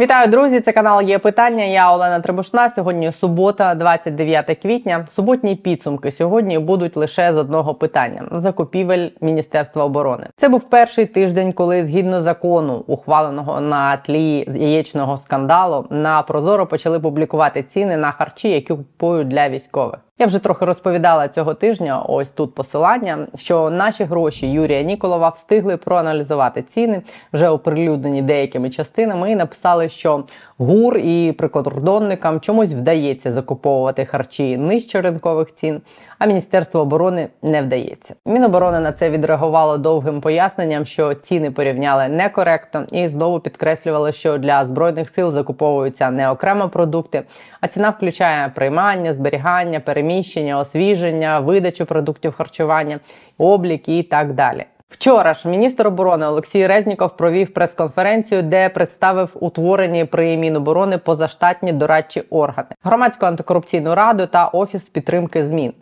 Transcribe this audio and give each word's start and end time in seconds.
Вітаю, 0.00 0.28
друзі! 0.28 0.60
Це 0.60 0.72
канал 0.72 1.02
є 1.02 1.18
питання. 1.18 1.64
Я 1.64 1.94
Олена 1.94 2.20
Требушна. 2.20 2.68
Сьогодні 2.68 3.12
субота, 3.12 3.74
29 3.74 4.58
квітня. 4.62 5.06
Суботні 5.08 5.54
підсумки 5.56 6.10
сьогодні 6.10 6.58
будуть 6.58 6.96
лише 6.96 7.34
з 7.34 7.36
одного 7.36 7.74
питання: 7.74 8.22
закупівель 8.32 9.08
Міністерства 9.20 9.84
оборони. 9.84 10.26
Це 10.36 10.48
був 10.48 10.70
перший 10.70 11.06
тиждень, 11.06 11.52
коли 11.52 11.86
згідно 11.86 12.22
закону, 12.22 12.84
ухваленого 12.86 13.60
на 13.60 13.96
тлі 13.96 14.48
яєчного 14.54 15.18
скандалу, 15.18 15.86
на 15.90 16.22
Прозоро 16.22 16.66
почали 16.66 17.00
публікувати 17.00 17.62
ціни 17.62 17.96
на 17.96 18.12
харчі, 18.12 18.48
які 18.48 18.74
купують 18.74 19.28
для 19.28 19.48
військових. 19.48 19.98
Я 20.20 20.26
вже 20.26 20.38
трохи 20.38 20.64
розповідала 20.64 21.28
цього 21.28 21.54
тижня. 21.54 22.02
Ось 22.02 22.30
тут 22.30 22.54
посилання, 22.54 23.26
що 23.34 23.70
наші 23.70 24.04
гроші 24.04 24.52
Юрія 24.52 24.82
Ніколова 24.82 25.28
встигли 25.28 25.76
проаналізувати 25.76 26.62
ціни, 26.62 27.02
вже 27.32 27.48
оприлюднені 27.48 28.22
деякими 28.22 28.70
частинами, 28.70 29.32
і 29.32 29.36
написали, 29.36 29.88
що 29.88 30.24
гур 30.60 30.96
і 30.96 31.32
прикордонникам 31.32 32.40
чомусь 32.40 32.72
вдається 32.72 33.32
закуповувати 33.32 34.04
харчі 34.04 34.56
нижче 34.56 35.00
ринкових 35.00 35.52
цін, 35.52 35.80
а 36.18 36.26
Міністерство 36.26 36.80
оборони 36.80 37.28
не 37.42 37.62
вдається. 37.62 38.14
Міноборони 38.26 38.80
на 38.80 38.92
це 38.92 39.10
відреагувало 39.10 39.78
довгим 39.78 40.20
поясненням, 40.20 40.84
що 40.84 41.14
ціни 41.14 41.50
порівняли 41.50 42.08
некоректно, 42.08 42.86
і 42.92 43.08
знову 43.08 43.40
підкреслювали, 43.40 44.12
що 44.12 44.38
для 44.38 44.64
збройних 44.64 45.10
сил 45.10 45.30
закуповуються 45.30 46.10
не 46.10 46.30
окремо 46.30 46.68
продукти, 46.68 47.22
а 47.60 47.68
ціна 47.68 47.90
включає 47.90 48.48
приймання, 48.48 49.14
зберігання, 49.14 49.80
переміщення, 49.80 50.58
освіження, 50.58 51.40
видачу 51.40 51.86
продуктів 51.86 52.34
харчування, 52.34 53.00
облік 53.38 53.88
і 53.88 54.02
так 54.02 54.34
далі. 54.34 54.64
Вчора 54.90 55.34
ж 55.34 55.48
міністр 55.48 55.86
оборони 55.86 56.26
Олексій 56.26 56.66
Резніков 56.66 57.16
провів 57.16 57.54
прес-конференцію, 57.54 58.42
де 58.42 58.68
представив 58.68 59.36
утворені 59.40 60.04
при 60.04 60.36
Міноборони 60.36 60.98
позаштатні 60.98 61.72
дорадчі 61.72 62.22
органи, 62.30 62.68
громадську 62.82 63.26
антикорупційну 63.26 63.94
раду 63.94 64.26
та 64.26 64.46
офіс 64.46 64.88
підтримки 64.88 65.46
змін. 65.46 65.72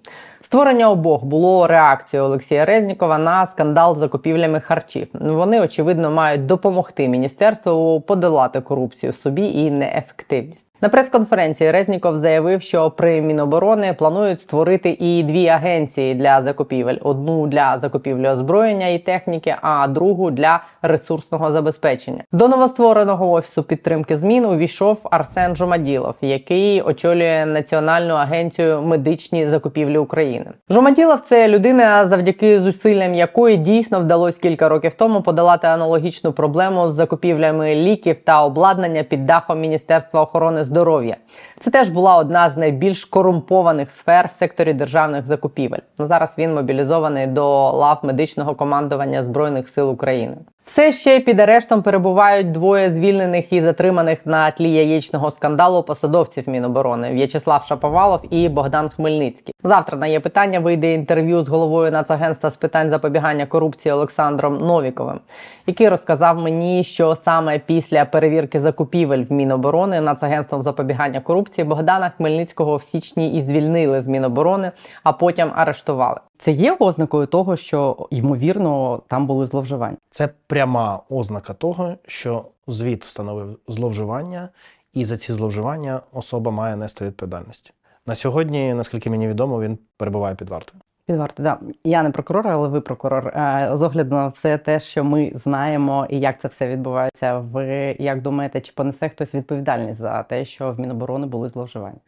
Створення 0.41 0.91
обох 0.91 1.25
було 1.25 1.67
реакцією 1.67 2.27
Олексія 2.27 2.65
Резнікова 2.65 3.19
на 3.19 3.47
скандал 3.47 3.97
з 3.97 3.99
закупівлями 3.99 4.61
харчів. 4.61 5.09
Вони 5.13 5.61
очевидно 5.61 6.11
мають 6.11 6.47
допомогти 6.47 7.09
міністерству 7.09 8.01
подолати 8.01 8.61
корупцію 8.61 9.13
в 9.13 9.17
собі 9.17 9.47
і 9.51 9.71
неефективність. 9.71 10.68
На 10.81 10.89
прес-конференції 10.89 11.71
Резніков 11.71 12.19
заявив, 12.19 12.63
що 12.63 12.91
при 12.91 13.21
Міноборони 13.21 13.95
планують 13.99 14.41
створити 14.41 14.97
і 15.01 15.23
дві 15.23 15.49
агенції 15.49 16.15
для 16.15 16.43
закупівель: 16.43 16.97
одну 17.03 17.47
для 17.47 17.79
закупівлі 17.79 18.29
озброєння 18.29 18.89
і 18.89 18.99
техніки, 18.99 19.55
а 19.63 19.89
другу 19.89 20.31
для 20.31 20.63
ресурсного 20.83 21.53
забезпечення. 21.53 22.23
До 22.33 22.49
новоствореного 22.49 23.31
офісу 23.31 23.63
підтримки 23.63 24.17
змін 24.17 24.45
увійшов 24.45 25.01
Арсен 25.11 25.57
Жумаділов, 25.57 26.15
який 26.21 26.83
очолює 26.83 27.47
Національну 27.47 28.15
агенцію 28.15 28.83
медичні 28.83 29.49
закупівлі 29.49 29.99
України. 29.99 30.47
Жумаділов 30.71 31.21
це 31.21 31.49
людина, 31.49 32.07
завдяки 32.07 32.61
зусиллям 32.61 33.15
якої 33.15 33.57
дійсно 33.57 34.01
вдалося 34.01 34.41
кілька 34.41 34.69
років 34.69 34.95
тому 34.95 35.23
подолати 35.23 35.67
аналогічну 35.67 36.33
проблему 36.33 36.89
з 36.89 36.95
закупівлями 36.95 37.75
ліків 37.75 38.17
та 38.25 38.45
обладнання 38.45 39.03
під 39.03 39.27
дахом 39.27 39.61
Міністерства 39.61 40.23
охорони 40.23 40.65
здоров'я. 40.69 41.17
Це 41.61 41.71
теж 41.71 41.91
була 41.91 42.17
одна 42.17 42.51
з 42.51 42.57
найбільш 42.57 43.05
корумпованих 43.05 43.91
сфер 43.91 44.29
в 44.29 44.33
секторі 44.33 44.73
державних 44.73 45.27
закупівель. 45.27 45.85
Ну, 45.99 46.07
зараз 46.07 46.35
він 46.39 46.55
мобілізований 46.55 47.27
до 47.27 47.71
лав 47.71 48.01
медичного 48.03 48.55
командування 48.55 49.23
Збройних 49.23 49.69
сил 49.69 49.91
України. 49.91 50.37
Все 50.69 50.93
ще 50.93 51.21
під 51.21 51.41
арештом 51.41 51.83
перебувають 51.83 52.53
двоє 52.53 52.93
звільнених 52.93 53.53
і 53.53 53.61
затриманих 53.61 54.27
на 54.27 54.51
тлі 54.51 54.73
яєчного 54.73 55.31
скандалу 55.31 55.83
посадовців 55.83 56.49
Міноборони 56.49 57.13
В'ячеслав 57.13 57.65
Шаповалов 57.65 58.21
і 58.31 58.49
Богдан 58.49 58.89
Хмельницький. 58.89 59.55
Завтра 59.65 59.99
на 59.99 60.07
є 60.07 60.21
питання 60.21 60.61
вийде 60.61 60.95
інтерв'ю 60.95 61.45
з 61.45 61.49
головою 61.49 61.93
Нацагентства 61.93 62.51
з 62.51 62.57
питань 62.57 62.91
запобігання 62.91 63.47
корупції 63.47 63.93
Олександром 63.93 64.59
Новіковим, 64.59 65.21
який 65.67 65.89
розказав 65.89 66.41
мені, 66.41 66.85
що 66.85 67.17
саме 67.17 67.59
після 67.59 68.05
перевірки 68.05 68.61
закупівель 68.61 69.25
в 69.31 69.33
Міноборони 69.33 70.01
Нацагентством 70.01 70.63
запобігання 70.63 71.21
корупції 71.21 71.65
Богдана 71.65 72.13
Хмельницького 72.17 72.77
в 72.77 72.83
січні 72.83 73.39
і 73.39 73.43
звільнили 73.43 74.03
з 74.03 74.07
Міноборони, 74.07 74.71
а 75.05 75.13
потім 75.13 75.51
арештували. 75.55 76.19
Це 76.39 76.53
є 76.53 76.77
ознакою 76.79 77.27
того, 77.27 77.57
що 77.57 78.09
ймовірно 78.11 79.03
там 79.09 79.27
були 79.27 79.47
зловживання. 79.47 79.97
Це 80.11 80.29
пряма 80.47 81.01
ознака 81.11 81.53
того, 81.55 81.95
що 82.07 82.45
звіт 82.67 83.05
встановив 83.05 83.59
зловживання, 83.69 84.49
і 84.95 85.05
за 85.05 85.17
ці 85.17 85.33
зловживання 85.33 86.01
особа 86.13 86.51
має 86.51 86.77
нести 86.77 87.05
відповідальність. 87.05 87.73
На 88.07 88.15
сьогодні, 88.15 88.75
наскільки 88.75 89.11
мені 89.11 89.29
відомо, 89.29 89.61
він 89.61 89.79
перебуває 89.97 90.35
під 90.35 90.49
вартою. 90.49 90.83
Під 91.07 91.17
вартою, 91.17 91.49
да. 91.49 91.59
Я 91.85 92.03
не 92.03 92.11
прокурор, 92.11 92.49
але 92.49 92.69
ви 92.69 92.81
прокурор. 92.81 93.33
З 93.73 93.83
огляду 93.83 94.15
на 94.15 94.29
все 94.29 94.59
те, 94.59 94.81
що 94.81 95.05
ми 95.05 95.33
знаємо, 95.35 96.07
і 96.11 96.21
як 96.21 96.41
це 96.41 96.49
все 96.49 96.69
відбувається, 96.69 97.39
ви 97.39 97.97
як 97.99 98.23
думаєте, 98.23 98.61
чи 98.61 98.73
понесе 98.73 99.09
хтось 99.09 99.35
відповідальність 99.35 100.01
за 100.01 100.23
те, 100.23 100.45
що 100.45 100.71
в 100.71 100.81
Міноборони 100.81 101.27
були 101.27 101.49
зловживання? 101.49 101.99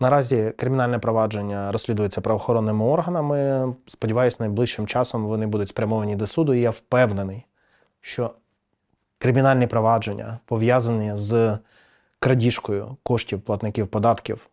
Наразі 0.00 0.52
кримінальне 0.56 0.98
провадження 0.98 1.72
розслідується 1.72 2.20
правоохоронними 2.20 2.84
органами. 2.84 3.74
Сподіваюсь, 3.86 4.40
найближчим 4.40 4.86
часом 4.86 5.26
вони 5.26 5.46
будуть 5.46 5.68
спрямовані 5.68 6.16
до 6.16 6.26
суду. 6.26 6.54
І 6.54 6.60
я 6.60 6.70
впевнений, 6.70 7.46
що 8.00 8.30
кримінальні 9.18 9.66
провадження 9.66 10.38
пов'язані 10.44 11.16
з 11.16 11.58
крадіжкою 12.18 12.96
коштів 13.02 13.40
платників 13.40 13.86
податків, 13.86 14.48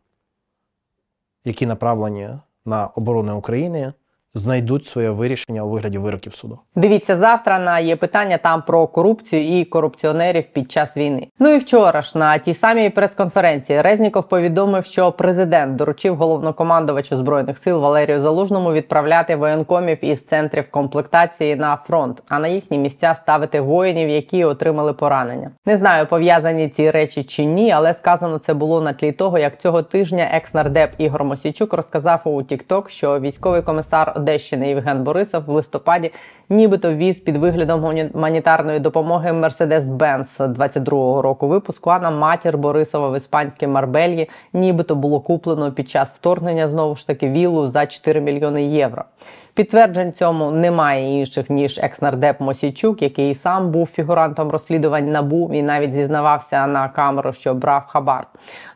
які 1.46 1.66
направлені 1.66 2.30
на 2.66 2.88
оборону 2.88 3.38
України 3.38 3.94
знайдуть 4.36 4.88
своє 4.88 5.10
вирішення 5.10 5.64
у 5.64 5.70
вигляді 5.70 5.98
вироків 5.98 6.36
суду. 6.36 6.60
Дивіться 6.76 7.18
завтра 7.18 7.60
на 7.60 7.80
є 7.80 7.96
питання 7.96 8.38
там 8.38 8.62
про 8.68 8.88
корупцію 8.88 9.60
і 9.60 9.66
корупціонерів 9.66 10.46
під 10.54 10.72
час 10.72 10.98
війни. 10.98 11.28
Ну 11.40 11.50
і 11.50 11.58
вчора 11.58 12.02
ж 12.02 12.18
на 12.18 12.38
тій 12.38 12.54
самій 12.54 12.90
прес-конференції 12.90 13.82
Резніков 13.82 14.30
повідомив, 14.30 14.86
що 14.86 15.12
президент 15.12 15.76
доручив 15.76 16.16
головнокомандувачу 16.16 17.18
збройних 17.18 17.58
сил 17.58 17.80
Валерію 17.80 18.22
Залужному 18.22 18.74
відправляти 18.74 19.36
воєнкомів 19.36 20.06
із 20.06 20.26
центрів 20.26 20.72
комплектації 20.72 21.56
на 21.56 21.76
фронт, 21.76 22.24
а 22.30 22.40
на 22.40 22.48
їхні 22.48 22.78
місця 22.78 23.16
ставити 23.16 23.62
воїнів, 23.62 24.10
які 24.10 24.44
отримали 24.44 24.94
поранення. 24.94 25.52
Не 25.66 25.78
знаю, 25.78 26.06
пов'язані 26.06 26.70
ці 26.70 26.92
речі 26.92 27.24
чи 27.24 27.46
ні, 27.46 27.72
але 27.72 27.94
сказано 27.94 28.38
це 28.38 28.54
було 28.54 28.82
на 28.82 28.94
тлі 28.94 29.12
того, 29.12 29.38
як 29.40 29.60
цього 29.60 29.84
тижня 29.84 30.30
екс-нардеп 30.34 30.90
Ігор 30.98 31.24
Мосійчук 31.24 31.74
розказав 31.74 32.22
у 32.24 32.42
TikTok, 32.42 32.90
що 32.90 33.20
військовий 33.20 33.62
комісар 33.62 34.14
Одещини 34.26 34.70
Євген 34.70 35.04
Борисов 35.04 35.44
в 35.46 35.50
листопаді 35.50 36.12
нібито 36.50 36.92
ввіз 36.94 37.20
під 37.20 37.38
виглядом 37.38 37.82
гуманітарної 37.82 38.80
допомоги 38.80 39.32
Mercedes-Benz 39.32 40.54
22-го 40.54 41.22
року 41.22 41.48
випуску. 41.48 41.90
А 41.90 42.00
на 42.00 42.12
матір 42.12 42.58
Борисова 42.58 43.10
в 43.10 43.18
іспанській 43.18 43.68
Марбельї 43.68 44.30
нібито 44.54 44.96
було 44.96 45.20
куплено 45.20 45.72
під 45.72 45.90
час 45.90 46.14
вторгнення 46.14 46.70
знову 46.70 46.96
ж 46.96 47.08
таки 47.08 47.30
вілу 47.30 47.68
за 47.68 47.86
4 47.86 48.22
мільйони 48.22 48.64
євро. 48.64 49.04
Підтверджень 49.56 50.14
цьому 50.14 50.52
немає 50.52 51.20
інших 51.20 51.50
ніж 51.50 51.78
екснардеп 51.78 52.42
Мосійчук, 52.42 53.02
який 53.02 53.36
сам 53.36 53.72
був 53.72 53.88
фігурантом 53.88 54.50
розслідувань 54.50 55.12
набу 55.12 55.52
і 55.54 55.62
навіть 55.62 55.94
зізнавався 55.94 56.68
на 56.68 56.90
камеру, 56.90 57.34
що 57.34 57.54
брав 57.54 57.86
хабар. 57.88 58.28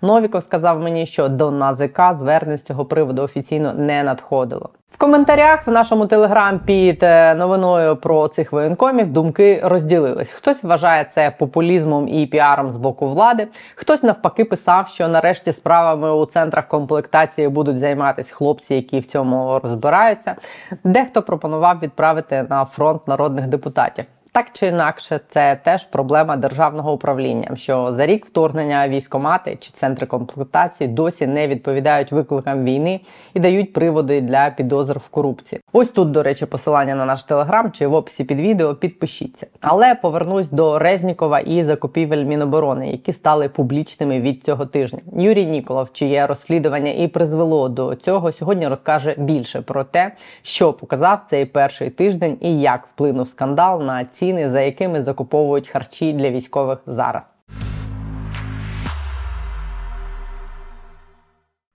Новіков 0.01 0.44
сказав 0.44 0.80
мені, 0.80 1.06
що 1.06 1.30
до 1.30 1.51
НАЗК 1.51 2.01
звернень 2.13 2.57
з 2.57 2.63
цього 2.63 2.86
приводу 2.86 3.22
офіційно 3.22 3.74
не 3.74 4.03
надходило. 4.03 4.69
В 4.91 4.97
коментарях 4.97 5.68
в 5.68 5.72
нашому 5.72 6.06
телеграм 6.06 6.59
під 6.59 7.03
е, 7.03 7.36
новиною 7.59 7.96
про 7.96 8.28
цих 8.28 8.52
воєнкомів 8.52 9.09
думки 9.09 9.62
розділились. 9.64 10.31
Хтось 10.31 10.64
вважає 10.64 11.03
це 11.03 11.31
популізмом 11.40 12.08
і 12.08 12.25
піаром 12.25 12.72
з 12.72 12.75
боку 12.75 13.08
влади, 13.08 13.47
хтось 13.75 14.04
навпаки 14.04 14.45
писав, 14.45 14.88
що 14.88 15.07
нарешті 15.07 15.51
справами 15.51 16.13
у 16.13 16.25
центрах 16.25 16.68
комплектації 16.68 17.50
будуть 17.50 17.80
займатися 17.80 18.36
хлопці, 18.36 18.75
які 18.75 19.00
в 19.00 19.06
цьому 19.06 19.60
розбираються. 19.63 20.36
Дехто 20.83 21.22
пропонував 21.22 21.80
відправити 21.80 22.45
на 22.50 22.66
фронт 22.66 23.07
народних 23.07 23.48
депутатів. 23.48 24.06
Так 24.31 24.52
чи 24.52 24.68
інакше, 24.68 25.20
це 25.30 25.60
теж 25.64 25.86
проблема 25.86 26.38
державного 26.38 26.94
управління, 26.94 27.56
що 27.56 27.92
за 27.92 28.06
рік 28.06 28.26
вторгнення 28.26 28.90
військомати 28.90 29.58
чи 29.60 29.72
центри 29.72 30.08
комплектації 30.08 30.88
досі 30.88 31.28
не 31.28 31.48
відповідають 31.48 32.12
викликам 32.12 32.64
війни 32.64 33.00
і 33.34 33.40
дають 33.40 33.74
приводи 33.74 34.22
для 34.22 34.50
підозр 34.50 34.98
в 34.98 35.10
корупції. 35.10 35.62
Ось 35.74 35.90
тут, 35.90 36.12
до 36.12 36.24
речі, 36.24 36.46
посилання 36.46 36.96
на 36.96 37.06
наш 37.06 37.24
телеграм 37.24 37.72
чи 37.72 37.88
в 37.88 37.94
описі 37.94 38.24
під 38.24 38.42
відео 38.42 38.76
підпишіться. 38.76 39.48
Але 39.62 39.96
повернусь 39.96 40.50
до 40.50 40.80
Резнікова 40.80 41.40
і 41.40 41.64
закупівель 41.64 42.24
Міноборони, 42.24 42.92
які 42.92 43.14
стали 43.14 43.50
публічними 43.50 44.22
від 44.22 44.44
цього 44.44 44.66
тижня. 44.66 45.00
Юрій 45.18 45.46
Ніколов, 45.46 45.94
чиє 45.94 46.28
розслідування 46.28 46.92
і 46.92 47.08
призвело 47.08 47.70
до 47.70 47.96
цього, 47.96 48.31
сьогодні 48.31 48.68
розкаже 48.68 49.16
більше 49.18 49.62
про 49.62 49.84
те, 49.84 50.12
що 50.42 50.74
показав 50.74 51.20
цей 51.30 51.46
перший 51.46 51.90
тиждень 51.90 52.38
і 52.42 52.60
як 52.60 52.88
вплинув 52.88 53.28
скандал 53.28 53.84
на 53.84 54.06
ціни, 54.19 54.50
за 54.50 54.62
якими 54.62 55.01
закуповують 55.01 55.68
харчі 55.68 56.13
для 56.13 56.30
військових 56.30 56.80
зараз. 56.86 57.33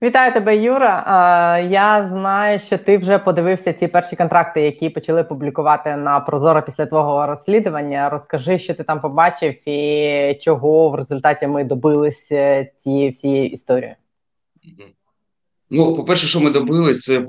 Вітаю 0.03 0.33
тебе, 0.33 0.57
Юра. 0.57 1.05
Я 1.71 2.09
знаю, 2.09 2.59
що 2.59 2.79
ти 2.79 2.99
вже 2.99 3.19
подивився 3.19 3.73
ці 3.73 3.87
перші 3.87 4.17
контракти, 4.17 4.61
які 4.61 4.91
почали 4.91 5.25
публікувати 5.25 5.97
на 5.97 6.21
Прозоро 6.21 6.63
після 6.63 6.87
твого 6.87 7.27
розслідування. 7.27 8.09
Розкажи, 8.09 8.59
що 8.59 8.75
ти 8.75 8.85
там 8.85 9.01
побачив, 9.01 9.69
і 9.69 10.39
чого 10.41 10.91
в 10.91 10.95
результаті 10.95 11.47
ми 11.47 11.65
добилися 11.65 12.67
цієї 12.79 13.11
всієї 13.11 13.51
історії. 13.51 13.97
Ну, 15.71 15.97
по 15.97 16.05
перше, 16.05 16.27
що 16.27 16.41
ми 16.41 16.51
добилися, 16.51 17.01
це 17.01 17.25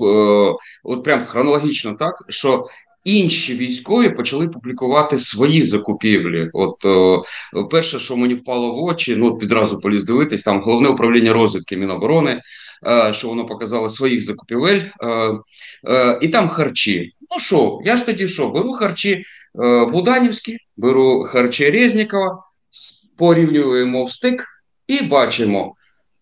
от 0.84 1.04
прям 1.04 1.24
хронологічно 1.24 1.92
так, 1.92 2.14
що 2.28 2.66
інші 3.06 3.54
військові 3.54 4.08
почали 4.08 4.48
публікувати 4.48 5.18
свої 5.18 5.62
закупівлі. 5.62 6.50
От 6.52 6.84
е, 6.84 7.64
перше, 7.70 7.98
що 7.98 8.16
мені 8.16 8.34
впало 8.34 8.72
в 8.72 8.84
очі, 8.84 9.16
ну 9.16 9.30
відразу 9.30 9.80
поліз 9.80 10.04
дивитись, 10.04 10.42
там 10.42 10.60
головне 10.60 10.88
управління 10.88 11.32
розвідки 11.32 11.76
Міноборони, 11.76 12.40
е, 12.86 13.12
що 13.14 13.28
воно 13.28 13.46
показало 13.46 13.88
своїх 13.88 14.24
закупівель, 14.24 14.80
е, 15.88 16.18
і 16.22 16.28
там 16.28 16.48
харчі. 16.48 17.12
Ну 17.30 17.38
що, 17.38 17.80
я 17.84 17.96
ж 17.96 18.06
тоді 18.06 18.28
що, 18.28 18.48
беру 18.48 18.72
харчі 18.72 19.24
Буданівські, 19.92 20.56
беру 20.76 21.24
харчі 21.24 21.70
Резнікова, 21.70 22.40
порівнюємо 23.18 24.04
в 24.04 24.12
стик 24.12 24.46
і 24.86 25.02
бачимо. 25.02 25.74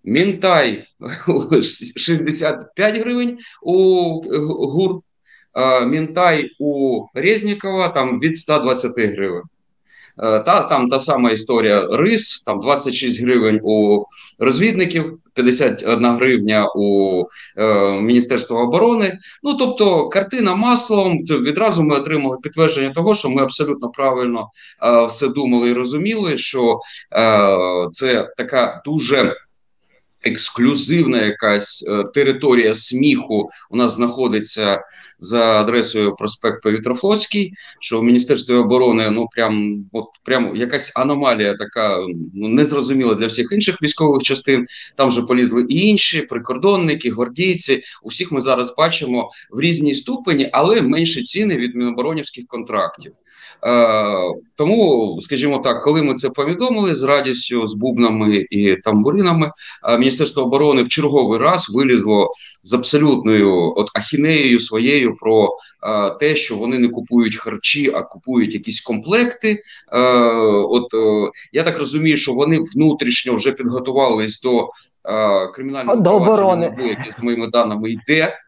Мінтай 0.04 0.84
65 1.96 2.96
гривень 2.96 3.38
у 3.62 3.76
ГУР, 4.68 5.00
Мінтай 5.86 6.50
у 6.58 7.00
Резнікова 7.14 7.88
там 7.88 8.20
від 8.20 8.38
120 8.38 8.92
гривень. 8.98 9.42
Е, 10.22 10.40
та 10.40 10.60
там 10.60 10.88
та 10.88 10.98
сама 10.98 11.30
історія 11.30 11.88
рис, 11.90 12.42
там 12.42 12.60
26 12.60 13.22
гривень 13.22 13.60
у 13.62 14.04
розвідників, 14.38 15.18
51 15.34 16.06
гривня 16.06 16.66
у 16.76 17.22
е, 17.58 17.92
Міністерства 18.00 18.62
оборони. 18.62 19.18
Ну 19.42 19.54
тобто, 19.54 20.08
картина 20.08 20.54
маслом 20.54 21.18
відразу 21.18 21.82
ми 21.82 21.96
отримали 21.96 22.36
підтвердження 22.42 22.90
того, 22.90 23.14
що 23.14 23.30
ми 23.30 23.42
абсолютно 23.42 23.90
правильно 23.90 24.48
е, 24.82 25.06
все 25.06 25.28
думали 25.28 25.70
і 25.70 25.72
розуміли, 25.72 26.38
що 26.38 26.78
е, 27.12 27.88
це 27.90 28.28
така 28.36 28.82
дуже 28.84 29.36
ексклюзивна 30.24 31.22
якась 31.22 31.86
е, 31.88 32.04
територія 32.14 32.74
сміху 32.74 33.50
у 33.70 33.76
нас 33.76 33.94
знаходиться 33.94 34.84
за 35.18 35.60
адресою 35.60 36.14
проспект 36.14 36.62
Повітрофлотський, 36.62 37.52
що 37.80 38.00
в 38.00 38.04
Міністерстві 38.04 38.54
оборони 38.54 39.10
ну 39.10 39.26
прям 39.34 39.84
от 39.92 40.04
прям 40.24 40.56
якась 40.56 40.92
аномалія, 40.96 41.54
така 41.54 41.98
ну 42.34 42.48
незрозуміла 42.48 43.14
для 43.14 43.26
всіх 43.26 43.48
інших 43.52 43.82
військових 43.82 44.22
частин. 44.22 44.66
Там 44.96 45.08
вже 45.08 45.22
полізли 45.22 45.66
і 45.68 45.80
інші 45.80 46.20
прикордонники, 46.20 47.10
гвардійці. 47.10 47.82
Усіх 48.02 48.32
ми 48.32 48.40
зараз 48.40 48.74
бачимо 48.76 49.30
в 49.50 49.60
різній 49.60 49.94
ступені, 49.94 50.48
але 50.52 50.82
менші 50.82 51.22
ціни 51.22 51.56
від 51.56 51.74
міноборонівських 51.74 52.46
контрактів. 52.46 53.12
Е, 53.66 54.04
тому, 54.56 55.18
скажімо 55.20 55.58
так, 55.58 55.82
коли 55.82 56.02
ми 56.02 56.14
це 56.14 56.30
повідомили 56.30 56.94
з 56.94 57.02
радістю, 57.02 57.66
з 57.66 57.74
бубнами 57.74 58.46
і 58.50 58.76
тамбуринами, 58.76 59.50
е, 59.88 59.98
Міністерство 59.98 60.42
оборони 60.42 60.82
в 60.82 60.88
черговий 60.88 61.38
раз 61.38 61.70
вилізло 61.74 62.30
з 62.62 62.74
абсолютною 62.74 63.72
от 63.76 63.90
ахінеєю 63.94 64.60
своєю 64.60 65.16
про 65.16 65.48
е, 65.82 66.10
те, 66.10 66.36
що 66.36 66.56
вони 66.56 66.78
не 66.78 66.88
купують 66.88 67.36
харчі, 67.36 67.92
а 67.94 68.02
купують 68.02 68.54
якісь 68.54 68.80
комплекти. 68.80 69.62
От 70.68 70.94
я 71.52 71.62
так 71.62 71.78
розумію, 71.78 72.16
що 72.16 72.32
вони 72.32 72.60
внутрішньо 72.74 73.34
вже 73.34 73.52
підготувались 73.52 74.40
до 74.42 74.68
кримінального 75.54 76.00
до 76.00 76.10
оборони, 76.10 76.76
яке 76.78 77.10
з 77.18 77.22
моїми 77.22 77.46
даними 77.46 77.90
йде. 77.90 78.38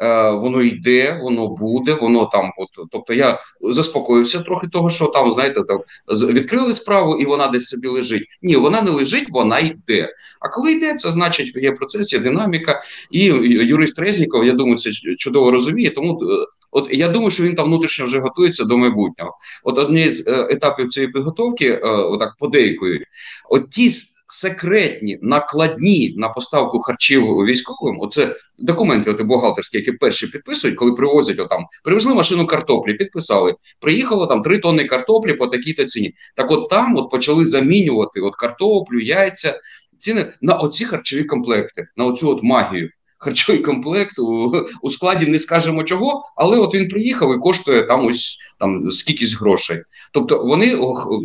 Е, 0.00 0.30
воно 0.30 0.62
йде, 0.62 1.20
воно 1.22 1.48
буде, 1.48 1.94
воно 1.94 2.26
там. 2.26 2.50
От, 2.56 2.88
тобто 2.90 3.14
я 3.14 3.38
заспокоївся 3.60 4.40
трохи 4.40 4.68
того, 4.68 4.90
що 4.90 5.06
там, 5.06 5.32
знаєте, 5.32 5.62
там 5.62 5.80
відкрили 6.28 6.74
справу 6.74 7.18
і 7.18 7.24
вона 7.24 7.48
десь 7.48 7.68
собі 7.68 7.88
лежить. 7.88 8.26
Ні, 8.42 8.56
вона 8.56 8.82
не 8.82 8.90
лежить, 8.90 9.30
вона 9.30 9.58
йде. 9.58 10.14
А 10.40 10.48
коли 10.48 10.72
йде, 10.72 10.94
це 10.94 11.10
значить 11.10 11.56
є 11.56 11.72
процес, 11.72 12.12
є 12.12 12.18
динаміка. 12.18 12.82
І 13.10 13.24
юрист 13.24 13.98
Резніков, 13.98 14.44
я 14.44 14.52
думаю, 14.52 14.78
це 14.78 14.90
чудово 15.18 15.50
розуміє. 15.50 15.90
Тому 15.90 16.20
е, 16.22 16.46
от 16.70 16.88
я 16.90 17.08
думаю, 17.08 17.30
що 17.30 17.42
він 17.42 17.54
там 17.54 17.66
внутрішньо 17.66 18.04
вже 18.04 18.18
готується 18.18 18.64
до 18.64 18.78
майбутнього. 18.78 19.36
От 19.64 19.78
однієї 19.78 20.10
з 20.10 20.28
е, 20.28 20.46
етапів 20.50 20.88
цієї 20.88 21.12
підготовки, 21.12 21.76
отак 21.76 22.34
подейкою, 22.38 23.04
от 23.50 23.70
ті 23.70 23.90
секретні 24.28 25.18
накладні 25.22 26.14
на 26.16 26.28
поставку 26.28 26.78
харчів 26.78 27.24
військовим. 27.24 28.00
Оце 28.00 28.36
документи, 28.58 29.10
от 29.10 29.22
бухгалтерські, 29.22 29.78
які 29.78 29.92
перші 29.92 30.26
підписують, 30.26 30.76
коли 30.76 30.92
привозять 30.92 31.40
отам, 31.40 31.66
привезли 31.84 32.14
машину 32.14 32.46
картоплі, 32.46 32.94
підписали. 32.94 33.54
Приїхало 33.80 34.26
там 34.26 34.42
три 34.42 34.58
тонни 34.58 34.84
картоплі 34.84 35.34
по 35.34 35.46
такій-то 35.46 35.84
ціні. 35.84 36.14
Так, 36.36 36.50
от 36.50 36.68
там 36.70 36.96
от 36.96 37.10
почали 37.10 37.44
замінювати 37.44 38.20
от 38.20 38.36
картоплю, 38.36 39.00
яйця. 39.00 39.60
Ціни 39.98 40.32
на 40.40 40.54
оці 40.54 40.84
харчові 40.84 41.24
комплекти, 41.24 41.86
на 41.96 42.04
оцю 42.04 42.30
от 42.30 42.42
магію 42.42 42.90
харчовий 43.18 43.62
комплект 43.62 44.18
у, 44.18 44.52
у 44.82 44.90
складі 44.90 45.26
не 45.26 45.38
скажемо 45.38 45.84
чого, 45.84 46.24
але 46.36 46.58
от 46.58 46.74
він 46.74 46.88
приїхав 46.88 47.34
і 47.34 47.38
коштує 47.38 47.82
там 47.82 48.06
ось 48.06 48.38
там 48.58 48.90
скількись 48.90 49.34
грошей. 49.34 49.82
Тобто 50.12 50.44
вони 50.44 50.78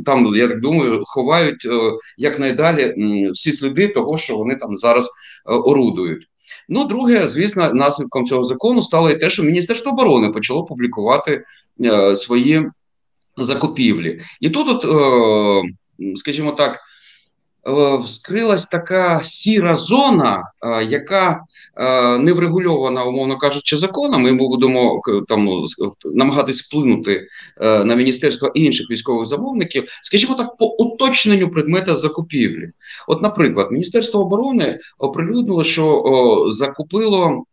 там, 0.05 0.35
я 0.35 0.47
так 0.47 0.61
думаю, 0.61 1.03
ховають 1.05 1.65
е, 1.65 1.91
якнайдалі 2.17 2.93
всі 3.31 3.51
сліди 3.51 3.87
того, 3.87 4.17
що 4.17 4.37
вони 4.37 4.55
там 4.55 4.77
зараз 4.77 5.05
е, 5.05 5.09
орудують. 5.53 6.27
Ну, 6.69 6.85
друге, 6.85 7.27
звісно, 7.27 7.73
наслідком 7.73 8.25
цього 8.25 8.43
закону 8.43 8.81
стало 8.81 9.09
і 9.09 9.19
те, 9.19 9.29
що 9.29 9.43
Міністерство 9.43 9.91
оборони 9.91 10.29
почало 10.29 10.63
публікувати 10.65 11.43
е, 11.85 12.15
свої 12.15 12.65
закупівлі. 13.37 14.21
І 14.41 14.49
тут, 14.49 14.67
от, 14.69 14.85
е, 14.85 16.15
скажімо 16.15 16.51
так, 16.51 16.79
вскрилась 18.03 18.65
така 18.65 19.21
сіра 19.23 19.75
зона, 19.75 20.43
е, 20.61 20.83
яка 20.83 21.41
е, 21.77 22.17
не 22.17 22.33
врегульована, 22.33 23.03
умовно 23.03 23.37
кажучи, 23.37 23.77
законом. 23.77 24.21
Ми 24.21 24.33
будемо 24.33 25.01
там 25.27 25.49
намагатись 26.05 26.61
вплинути 26.61 27.27
на 27.61 27.95
міністерство 27.95 28.47
інших 28.53 28.91
військових 28.91 29.25
замовників, 29.25 29.83
скажімо 30.01 30.35
так, 30.35 30.57
по 30.57 30.65
уточненню 30.65 31.49
предмета 31.49 31.95
закупівлі. 31.95 32.69
От, 33.07 33.21
наприклад, 33.21 33.67
Міністерство 33.71 34.21
оборони 34.21 34.79
оприлюднило, 34.97 35.63
що 35.63 36.45
закупило 36.49 37.43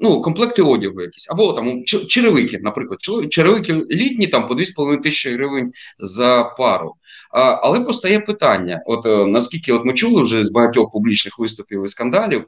ну, 0.00 0.22
комплекти 0.22 0.62
одягу 0.62 1.00
якісь, 1.00 1.26
або 1.30 1.52
там 1.52 1.84
черевики, 1.84 2.58
наприклад, 2.62 2.98
черевики 3.30 3.72
літні 3.72 4.26
там 4.26 4.46
по 4.46 4.54
2,5 4.54 5.02
тисячі 5.02 5.30
гривень 5.30 5.72
за 5.98 6.44
пару. 6.44 6.94
Але 7.30 7.80
постає 7.80 8.20
питання: 8.20 8.82
от 8.86 9.06
е, 9.06 9.26
наскільки 9.26 9.72
от 9.72 9.84
ми 9.84 9.92
чули 9.92 10.22
вже 10.22 10.44
з 10.44 10.50
багатьох 10.50 10.92
публічних 10.92 11.38
виступів 11.38 11.84
і 11.84 11.88
скандалів, 11.88 12.44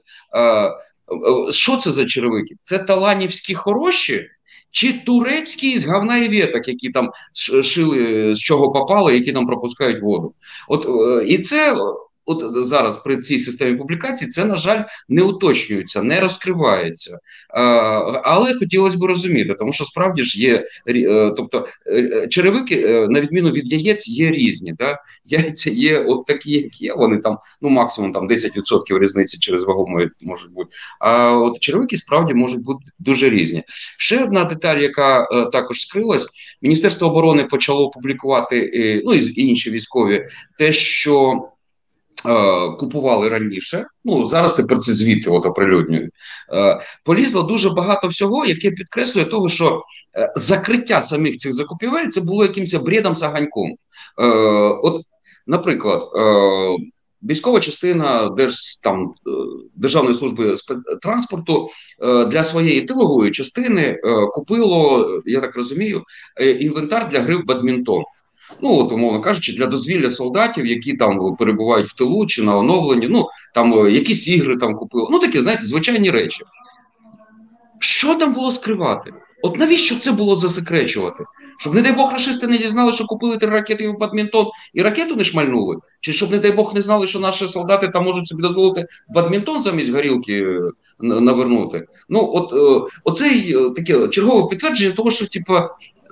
що 1.50 1.76
це 1.76 1.90
за 1.90 2.07
черевики? 2.07 2.55
Це 2.62 2.79
таланівські 2.79 3.55
хороші? 3.55 4.26
Чи 4.73 4.93
турецькі 4.93 5.79
з 5.79 5.87
говна 5.87 6.19
і 6.19 6.40
веток, 6.40 6.69
які 6.69 6.90
там 6.90 7.11
шили 7.62 8.35
з 8.35 8.38
чого 8.38 8.73
попало, 8.73 9.11
які 9.11 9.33
там 9.33 9.47
пропускають 9.47 10.02
воду? 10.02 10.35
От 10.69 10.87
е, 10.87 11.26
і 11.26 11.38
це 11.38 11.76
от 12.27 12.65
зараз 12.65 12.99
при 12.99 13.17
цій 13.17 13.39
системі 13.39 13.77
публікації 13.77 14.31
це, 14.31 14.45
на 14.45 14.57
жаль, 14.57 14.83
не 15.09 15.23
уточнюється, 15.23 16.03
не 16.03 16.21
розкривається. 16.21 17.19
Але 18.25 18.55
хотілося 18.55 18.99
б 18.99 19.05
розуміти, 19.05 19.55
тому 19.59 19.73
що 19.73 19.85
справді 19.85 20.23
ж 20.23 20.41
є 20.41 20.65
е, 20.89 21.33
тобто 21.37 21.67
е, 21.87 22.29
черевики, 22.29 22.85
е, 22.87 23.09
на 23.09 23.21
відміну 23.21 23.50
від 23.50 23.73
яєць, 23.73 24.09
є 24.09 24.31
різні. 24.31 24.73
Да? 24.73 24.99
Яйця 25.25 25.71
є 25.71 25.99
от 25.99 26.27
такі, 26.27 26.50
як 26.53 26.83
є. 26.83 26.95
Вони 26.95 27.19
там 27.19 27.39
ну 27.61 27.69
максимум 27.69 28.12
там 28.12 28.29
10% 28.29 28.99
різниці 28.99 29.39
через 29.39 29.65
вагу 29.65 29.89
можуть 30.21 30.53
бути. 30.53 30.71
А 31.00 31.33
от 31.33 31.59
черевики 31.59 31.97
справді 31.97 32.35
можуть 32.35 32.65
бути 32.65 32.85
дуже 32.99 33.31
різні. 33.31 33.62
Ще 33.99 34.25
одна 34.25 34.45
деталь, 34.45 34.79
яка 34.79 35.27
також 35.53 35.81
скрилась, 35.81 36.29
Міністерство 36.62 37.09
оборони 37.09 37.45
почало 37.45 37.91
публікувати, 37.91 38.71
ну 39.05 39.15
і 39.15 39.41
інші 39.41 39.71
військові, 39.71 40.27
те, 40.59 40.73
що 40.73 41.41
купували 42.79 43.29
раніше, 43.29 43.87
ну 44.05 44.27
зараз 44.27 44.55
тепер 44.55 44.79
це 44.79 44.93
звіти 44.93 45.31
от 45.31 45.47
оприлюднюють. 45.47 46.11
Е, 46.53 46.81
полізло 47.05 47.43
дуже 47.43 47.71
багато 47.71 48.09
всього, 48.09 48.47
яке 48.47 48.71
підкреслює 48.71 49.25
того, 49.25 49.49
що 49.49 49.83
е, 50.17 50.33
закриття 50.37 51.03
самих 51.03 51.37
цих 51.37 51.53
закупівель 51.53 52.07
це 52.09 52.21
було 52.21 52.43
якимось 52.43 52.75
бредом 52.75 53.15
саганьком. 53.15 53.75
От, 54.83 55.03
наприклад, 55.47 56.03
військова 57.23 57.61
частина 57.61 58.29
держ, 58.29 58.81
там, 58.83 59.15
Державної 59.75 60.15
служби 60.15 60.55
транспорту 61.03 61.69
для 62.27 62.45
своєї 62.45 62.81
тилової 62.81 63.31
частини 63.31 64.00
купило, 64.33 65.07
я 65.25 65.41
так 65.41 65.57
розумію, 65.57 66.03
інвентар 66.61 67.09
для 67.09 67.21
гри 67.21 67.37
в 67.37 67.47
бадмінтон. 67.47 68.03
Ну 68.62 68.78
от 68.78 68.92
умовно 68.92 69.21
кажучи, 69.21 69.52
для 69.52 69.66
дозвілля 69.66 70.11
солдатів, 70.11 70.66
які 70.66 70.95
там 70.95 71.37
перебувають 71.37 71.88
в 71.88 71.97
тилу 71.97 72.26
чи 72.26 72.42
на 72.42 72.57
оновленні, 72.57 73.09
ну 73.09 73.28
там 73.54 73.90
якісь 73.90 74.28
ігри 74.28 74.57
там 74.57 74.75
купили. 74.75 75.09
Ну 75.11 75.19
такі, 75.19 75.40
знаєте, 75.40 75.66
звичайні 75.66 76.11
речі. 76.11 76.45
Що 77.78 78.14
там 78.14 78.33
було 78.33 78.52
скривати? 78.52 79.12
От 79.42 79.59
навіщо 79.59 79.99
це 79.99 80.12
було 80.12 80.37
засекречувати? 80.37 81.25
Щоб, 81.59 81.75
не 81.75 81.83
дай 81.83 81.92
Бог, 81.92 82.12
рашисти 82.12 82.47
не 82.47 82.59
дізнали, 82.59 82.92
що 82.92 83.04
купили 83.04 83.37
три 83.37 83.50
ракети 83.50 83.88
в 83.88 83.99
бадмінтон 83.99 84.47
і 84.75 84.83
ракету 84.83 85.16
не 85.16 85.25
шмальнули? 85.25 85.76
Чи 86.00 86.12
щоб, 86.12 86.30
не 86.30 86.38
дай 86.38 86.52
Бог, 86.52 86.75
не 86.75 86.83
знали, 86.83 87.07
що 87.07 87.21
наші 87.21 87.49
солдати 87.49 87.88
там 87.88 88.04
можуть 88.04 88.26
собі 88.26 88.42
дозволити 88.42 88.87
бадмінтон 89.09 89.62
замість 89.62 89.92
горілки 89.92 90.42
е, 90.42 90.61
навернути? 91.00 91.87
Ну, 92.09 92.30
от 92.35 92.52
е, 92.52 92.95
оце 93.04 93.30
таке 93.76 94.09
чергове 94.09 94.49
підтвердження 94.49 94.92
того, 94.92 95.11
що 95.11 95.28
типу, 95.28 95.54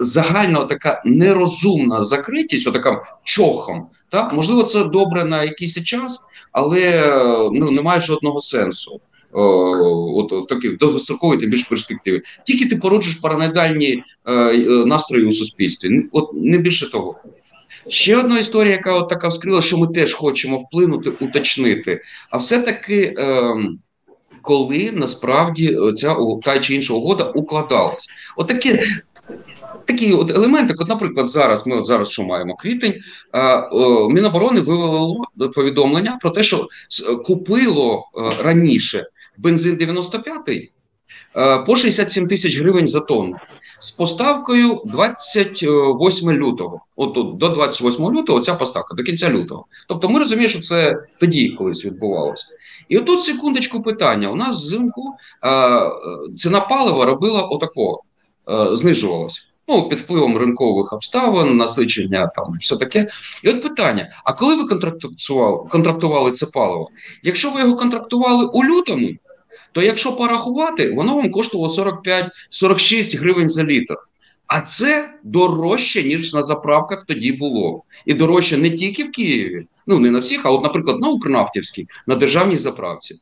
загальна 0.00 0.64
така 0.64 1.02
нерозумна 1.04 2.02
закритість, 2.02 2.66
отака 2.66 3.02
чохом, 3.24 3.86
так 4.10 4.32
можливо, 4.32 4.62
це 4.62 4.84
добре 4.84 5.24
на 5.24 5.42
якийсь 5.42 5.84
час, 5.84 6.20
але 6.52 7.12
ну 7.52 7.70
немає 7.70 8.00
жодного 8.00 8.40
сенсу. 8.40 9.00
От, 9.32 10.32
от 10.32 10.48
таких 10.48 10.78
довгострокової 10.78 11.40
тим 11.40 11.50
більш 11.50 11.62
перспективи. 11.62 12.22
Тільки 12.46 12.66
ти 12.66 12.76
породжуєш 12.76 13.16
параноїдальні 13.16 14.02
е, 14.26 14.32
е, 14.32 14.56
настрої 14.86 15.24
у 15.26 15.30
суспільстві. 15.30 16.02
От 16.12 16.30
не 16.34 16.58
більше 16.58 16.90
того. 16.90 17.16
Ще 17.88 18.16
одна 18.16 18.38
історія, 18.38 18.72
яка 18.72 18.94
от 18.94 19.08
така 19.08 19.28
вскрила, 19.28 19.60
що 19.60 19.78
ми 19.78 19.86
теж 19.86 20.14
хочемо 20.14 20.58
вплинути, 20.58 21.10
уточнити. 21.10 22.02
А 22.30 22.36
все-таки, 22.36 23.14
е, 23.18 23.54
коли 24.42 24.92
насправді 24.94 25.78
ця 25.96 26.16
та 26.44 26.58
чи 26.58 26.74
інша 26.74 26.94
угода 26.94 27.24
укладалась, 27.24 28.08
отакі. 28.36 28.78
Такі 29.88 30.12
от 30.12 30.30
елементи, 30.30 30.74
от, 30.78 30.88
наприклад, 30.88 31.28
зараз 31.28 31.66
ми 31.66 31.76
от 31.76 31.86
зараз 31.86 32.08
що 32.08 32.22
маємо 32.22 32.56
квітень, 32.56 32.94
Міноборони 34.10 34.60
вивело 34.60 35.24
повідомлення 35.54 36.18
про 36.20 36.30
те, 36.30 36.42
що 36.42 36.66
купило 37.24 38.04
а, 38.14 38.42
раніше 38.42 39.06
бензин 39.38 39.76
95-й 39.76 40.70
е, 41.36 41.58
по 41.58 41.76
67 41.76 42.28
тисяч 42.28 42.58
гривень 42.58 42.86
за 42.86 43.00
тонну 43.00 43.36
з 43.78 43.90
поставкою 43.90 44.82
28 44.84 46.30
лютого. 46.30 46.80
От 46.96 47.38
до 47.38 47.48
28 47.48 48.10
лютого 48.10 48.40
ця 48.40 48.54
поставка 48.54 48.94
до 48.94 49.02
кінця 49.02 49.30
лютого. 49.30 49.66
Тобто, 49.88 50.08
ми 50.08 50.18
розуміємо, 50.18 50.48
що 50.48 50.60
це 50.60 51.02
тоді 51.20 51.50
колись 51.50 51.84
відбувалося. 51.84 52.46
І 52.88 52.98
отут 52.98 53.22
секундочку 53.22 53.82
питання: 53.82 54.30
у 54.30 54.36
нас 54.36 54.54
взимку 54.54 55.02
е, 55.44 55.80
ціна 56.36 56.60
палива 56.60 57.04
робила 57.04 57.42
отако, 57.42 58.02
а, 58.44 58.64
е, 58.64 58.76
знижувалася. 58.76 59.47
Ну, 59.68 59.88
під 59.88 59.98
впливом 59.98 60.38
ринкових 60.38 60.92
обставин, 60.92 61.56
насичення 61.56 62.26
там 62.26 62.46
все 62.60 62.76
таке. 62.76 63.06
І 63.42 63.48
от 63.48 63.62
питання: 63.62 64.10
а 64.24 64.32
коли 64.32 64.56
ви 64.56 64.64
контрактували 64.64 65.68
контрактували 65.68 66.32
це 66.32 66.46
паливо? 66.46 66.88
Якщо 67.22 67.50
ви 67.50 67.60
його 67.60 67.76
контрактували 67.76 68.44
у 68.44 68.64
лютому, 68.64 69.08
то 69.72 69.82
якщо 69.82 70.16
порахувати, 70.16 70.94
воно 70.94 71.16
вам 71.16 71.30
коштувало 71.30 71.74
45-46 72.52 73.18
гривень 73.18 73.48
за 73.48 73.64
літр. 73.64 73.96
А 74.46 74.60
це 74.60 75.10
дорожче, 75.24 76.02
ніж 76.02 76.34
на 76.34 76.42
заправках 76.42 77.04
тоді 77.06 77.32
було. 77.32 77.82
І 78.06 78.14
дорожче 78.14 78.56
не 78.56 78.70
тільки 78.70 79.04
в 79.04 79.10
Києві, 79.10 79.66
ну 79.86 79.98
не 79.98 80.10
на 80.10 80.18
всіх, 80.18 80.46
а 80.46 80.50
от, 80.50 80.62
наприклад, 80.62 81.00
на 81.00 81.08
Укрнафтівській, 81.08 81.86
на 82.06 82.14
державній 82.14 82.56
заправці. 82.56 83.14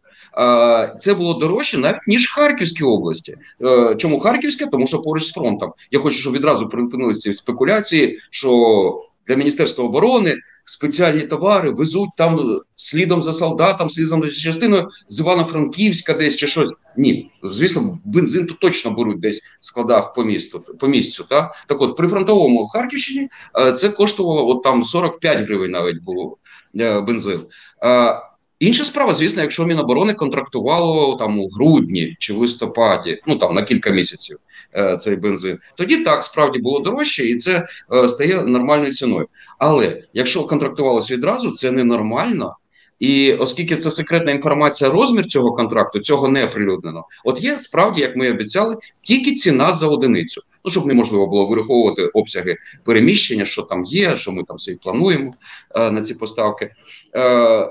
Це 0.99 1.15
було 1.15 1.35
дорожче 1.35 1.79
навіть 1.79 2.07
ніж 2.07 2.27
в 2.27 2.35
Харківській 2.35 2.85
області. 2.85 3.37
Е, 3.63 3.95
чому 3.95 4.21
Харківська? 4.21 4.67
Тому 4.67 4.87
що 4.87 5.03
поруч 5.03 5.25
з 5.25 5.33
фронтом. 5.33 5.73
Я 5.91 5.99
хочу, 5.99 6.19
щоб 6.19 6.33
відразу 6.33 6.69
припинилися 6.69 7.21
ці 7.21 7.35
спекуляції, 7.35 8.21
що 8.31 9.01
для 9.27 9.35
міністерства 9.35 9.85
оборони 9.85 10.37
спеціальні 10.65 11.23
товари 11.23 11.71
везуть 11.71 12.11
там 12.17 12.61
слідом 12.77 13.23
за 13.23 13.33
солдатом, 13.33 13.91
слідом 13.91 14.23
за 14.23 14.31
частиною 14.31 14.89
з 15.09 15.21
Івано-Франківська, 15.21 16.15
десь 16.15 16.37
чи 16.37 16.47
щось. 16.47 16.73
Ні, 16.97 17.31
звісно, 17.43 17.99
бензин 18.05 18.47
тут 18.47 18.61
точно 18.61 18.91
беруть 18.91 19.21
десь 19.21 19.43
в 19.61 19.67
складах 19.67 20.15
по 20.15 20.25
місту 20.25 20.61
по 20.79 20.87
місцю. 20.87 21.25
Та 21.29 21.55
так, 21.67 21.83
от 21.83 21.97
при 21.97 22.09
фронтовому 22.09 22.67
Харківщині 22.67 23.29
е, 23.59 23.73
це 23.73 23.89
коштувало 23.89 24.49
от 24.49 24.63
там 24.63 24.85
45 24.85 25.39
гривень, 25.39 25.71
навіть 25.71 26.03
було 26.03 26.37
е, 26.81 27.01
бензин. 27.01 27.41
Інша 28.59 28.85
справа, 28.85 29.15
звісно, 29.15 29.43
якщо 29.43 29.65
Міноборони 29.65 30.15
контрактувало 30.15 31.17
там 31.17 31.41
у 31.41 31.49
грудні 31.49 32.17
чи 32.19 32.33
в 32.33 32.37
листопаді, 32.37 33.23
ну 33.27 33.37
там 33.37 33.55
на 33.55 33.63
кілька 33.63 33.91
місяців 33.91 34.39
е, 34.77 34.97
цей 34.97 35.17
бензин, 35.17 35.59
тоді 35.75 35.97
так 35.97 36.25
справді 36.25 36.59
було 36.59 36.81
дорожче, 36.81 37.25
і 37.25 37.37
це 37.37 37.67
е, 37.95 38.09
стає 38.09 38.43
нормальною 38.43 38.93
ціною. 38.93 39.29
Але 39.59 40.03
якщо 40.15 40.47
контрактувалось 40.47 41.11
відразу, 41.11 41.51
це 41.51 41.71
ненормально. 41.71 42.57
І 42.99 43.33
оскільки 43.33 43.77
це 43.77 43.91
секретна 43.91 44.33
інформація, 44.33 44.91
розмір 44.91 45.27
цього 45.27 45.53
контракту 45.53 45.99
цього 45.99 46.29
не 46.29 46.45
оприлюднено. 46.45 47.05
От 47.25 47.43
є 47.43 47.59
справді, 47.59 48.01
як 48.01 48.17
ми 48.17 48.31
обіцяли, 48.31 48.77
тільки 49.03 49.35
ціна 49.35 49.73
за 49.73 49.89
одиницю. 49.89 50.43
Ну 50.65 50.71
щоб 50.71 50.87
неможливо 50.87 51.27
було 51.27 51.47
вираховувати 51.47 52.07
обсяги 52.07 52.57
переміщення, 52.85 53.45
що 53.45 53.63
там 53.63 53.85
є, 53.85 54.17
що 54.17 54.33
ми 54.33 54.43
там 54.43 54.57
все 54.57 54.73
і 54.73 54.77
плануємо 54.77 55.33
е, 55.75 55.91
на 55.91 56.03
ці 56.03 56.15
поставки. 56.15 56.71
Е, 57.17 57.69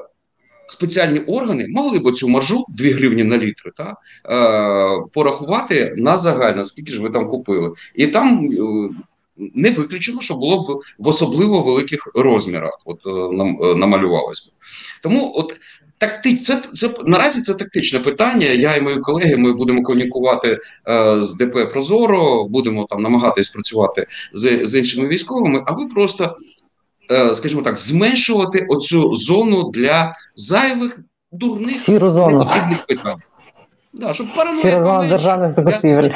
спеціальні 0.67 1.19
органи 1.19 1.65
могли 1.69 1.99
б 1.99 2.11
цю 2.11 2.29
маржу 2.29 2.65
2 2.69 2.89
гривні 2.89 3.23
на 3.23 3.37
літр 3.37 3.71
та, 3.77 3.95
е, 4.29 5.07
порахувати 5.13 5.95
на 5.97 6.17
загально, 6.17 6.65
скільки 6.65 6.93
ж 6.93 7.01
ви 7.01 7.09
там 7.09 7.27
купили. 7.27 7.71
І 7.95 8.07
там 8.07 8.49
е, 8.51 8.89
не 9.37 9.71
виключено, 9.71 10.21
що 10.21 10.33
було 10.33 10.63
б 10.63 10.81
в 10.99 11.07
особливо 11.07 11.61
великих 11.61 12.11
розмірах. 12.15 12.81
От 12.85 12.99
е, 13.05 13.35
нам 13.35 13.57
е, 13.63 13.75
намалювалось. 13.75 14.51
Тому 15.03 15.31
от 15.35 15.55
такти, 15.97 16.35
це, 16.35 16.61
це 16.75 16.89
наразі 17.05 17.41
це 17.41 17.53
тактичне 17.53 17.99
питання. 17.99 18.47
Я 18.47 18.75
і 18.75 18.81
мої 18.81 18.99
колеги 18.99 19.37
ми 19.37 19.53
будемо 19.53 19.83
комунікувати 19.83 20.59
е, 20.89 21.21
з 21.21 21.37
ДП 21.37 21.65
Прозоро, 21.71 22.43
будемо 22.43 22.87
там 22.89 23.01
намагатись 23.01 23.49
працювати 23.49 24.07
з, 24.33 24.65
з 24.65 24.75
іншими 24.79 25.07
військовими, 25.07 25.63
а 25.67 25.71
ви 25.71 25.87
просто. 25.87 26.35
Е, 27.11 27.33
скажімо 27.33 27.61
так, 27.61 27.77
зменшувати 27.77 28.65
оцю 28.69 29.15
зону 29.15 29.69
для 29.69 30.13
зайвих 30.35 30.99
дурних 31.31 31.87
непотрібних 31.87 32.85
питань. 32.87 33.17
Да, 33.93 34.13
щоб 34.13 34.27
параноїка 34.35 35.07
державних 35.09 35.55
закупівель. 35.55 36.09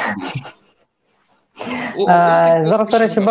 Зараз, 2.06 2.88
до 2.90 2.98
речі, 2.98 3.26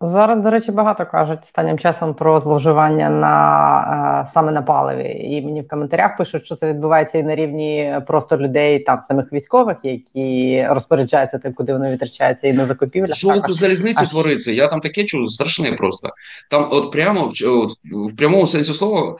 Зараз, 0.00 0.40
до 0.40 0.50
речі, 0.50 0.72
багато 0.72 1.06
кажуть 1.06 1.38
останнім 1.42 1.78
часом 1.78 2.14
про 2.14 2.40
зловживання 2.40 3.10
на 3.10 4.24
е, 4.24 4.30
саме 4.34 4.52
на 4.52 4.62
паливі. 4.62 5.26
І 5.30 5.42
мені 5.42 5.60
в 5.62 5.68
коментарях 5.68 6.16
пишуть, 6.16 6.44
що 6.44 6.56
це 6.56 6.68
відбувається 6.68 7.18
і 7.18 7.22
на 7.22 7.34
рівні 7.34 7.96
просто 8.06 8.36
людей, 8.36 8.78
там 8.78 9.00
самих 9.08 9.32
військових, 9.32 9.76
які 9.82 10.66
розпоряджаються 10.70 11.38
тим, 11.38 11.52
куди 11.52 11.72
вони 11.72 11.90
витрачаються, 11.90 12.48
і 12.48 12.52
на 12.52 12.66
закупівлях. 12.66 13.16
Що 13.16 13.28
у 13.48 13.52
залізниці 13.52 14.04
а... 14.04 14.06
твориться? 14.06 14.52
Я 14.52 14.68
там 14.68 14.80
таке 14.80 15.04
чую 15.04 15.28
страшне 15.28 15.72
просто. 15.72 16.10
Там, 16.50 16.68
от 16.70 16.92
прямо 16.92 17.32
от, 17.44 17.70
в 18.10 18.16
прямому 18.16 18.46
сенсі 18.46 18.72
слова 18.72 19.16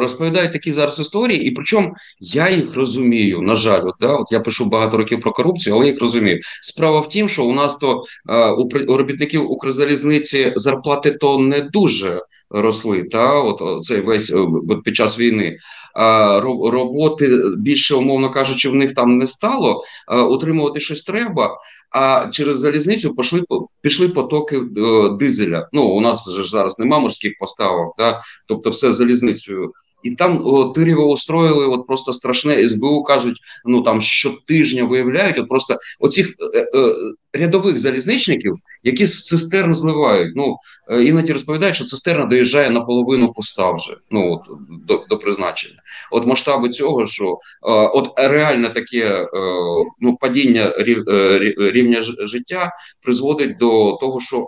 розповідають 0.00 0.52
такі 0.52 0.72
зараз 0.72 1.00
історії, 1.00 1.48
і 1.48 1.50
причому 1.50 1.94
я 2.20 2.50
їх 2.50 2.76
розумію. 2.76 3.40
На 3.40 3.54
жаль, 3.54 3.80
от, 3.84 3.94
да, 4.00 4.12
от 4.12 4.32
я 4.32 4.40
пишу 4.40 4.64
багато 4.64 4.96
років 4.96 5.20
про 5.20 5.32
корупцію, 5.32 5.76
але 5.76 5.84
я 5.84 5.90
їх 5.92 6.00
розумію. 6.00 6.40
Справа 6.62 7.00
в 7.00 7.08
тім, 7.08 7.28
що 7.28 7.44
у 7.44 7.52
нас 7.52 7.76
то 7.76 8.02
у, 8.58 8.92
у 8.92 8.96
робітників 8.96 9.50
Укрзалізниці 9.50 10.03
залізниці 10.04 10.52
зарплати 10.56 11.10
то 11.10 11.38
не 11.38 11.60
дуже 11.60 12.22
росли. 12.50 13.02
Та 13.02 13.40
от 13.40 13.84
цей 13.84 14.00
весь 14.00 14.30
е, 14.30 14.36
от 14.68 14.82
під 14.84 14.96
час 14.96 15.18
війни. 15.18 15.56
А 15.94 16.40
роботи 16.40 17.40
більше, 17.58 17.94
умовно 17.94 18.30
кажучи, 18.30 18.68
в 18.68 18.74
них 18.74 18.94
там 18.94 19.18
не 19.18 19.26
стало. 19.26 19.82
Утримувати 20.30 20.80
щось 20.80 21.02
треба. 21.02 21.58
А 21.90 22.28
через 22.32 22.58
залізницю 22.58 23.14
пішли 23.14 23.42
пішли 23.80 24.08
потоки 24.08 24.56
е, 24.56 25.08
дизеля. 25.08 25.68
Ну 25.72 25.82
у 25.84 26.00
нас 26.00 26.30
ж 26.30 26.50
зараз 26.50 26.78
нема 26.78 26.98
морських 26.98 27.38
поставок, 27.38 27.94
да? 27.98 28.20
тобто 28.46 28.70
все 28.70 28.92
залізницею 28.92 29.72
і 30.04 30.10
там 30.10 30.40
о, 30.44 30.64
Тирєво 30.64 31.04
устроїли 31.04 31.66
от 31.66 31.86
просто 31.86 32.12
страшне 32.12 32.68
СБУ 32.68 33.02
кажуть, 33.02 33.40
ну 33.64 33.82
там 33.82 34.00
щотижня 34.00 34.84
виявляють 34.84 35.38
от 35.38 35.48
просто 35.48 35.76
оцих 36.00 36.34
е, 36.54 36.58
е, 36.58 36.94
рядових 37.32 37.78
залізничників, 37.78 38.56
які 38.82 39.06
з 39.06 39.24
цистерн 39.24 39.74
зливають. 39.74 40.36
Ну 40.36 40.56
е, 40.90 41.02
іноді 41.02 41.32
розповідають, 41.32 41.76
що 41.76 41.84
цистерна 41.84 42.24
доїжджає 42.26 42.70
наполовину 42.70 43.32
пуста 43.32 43.72
вже 43.72 43.96
ну 44.10 44.32
от 44.32 44.40
до 44.86 45.04
до 45.08 45.18
призначення. 45.18 45.74
От 46.10 46.26
масштаби 46.26 46.68
цього, 46.68 47.06
що 47.06 47.24
е, 47.24 47.36
от 47.70 48.12
реальне 48.16 48.70
таке 48.70 49.06
е, 49.06 49.26
ну 50.00 50.16
падіння 50.20 50.74
рів, 50.78 51.08
е, 51.08 51.38
рівня 51.58 52.02
життя 52.02 52.72
призводить 53.02 53.58
до 53.58 53.98
того, 54.00 54.20
що 54.20 54.46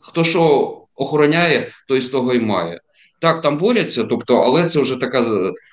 хто 0.00 0.24
що 0.24 0.76
охороняє, 0.96 1.72
той 1.88 2.00
з 2.00 2.08
того 2.08 2.34
і 2.34 2.40
має. 2.40 2.80
Так, 3.20 3.40
там 3.42 3.58
борються, 3.58 4.04
тобто, 4.04 4.36
але 4.36 4.68
це 4.68 4.80
вже 4.80 4.96
така 4.96 5.24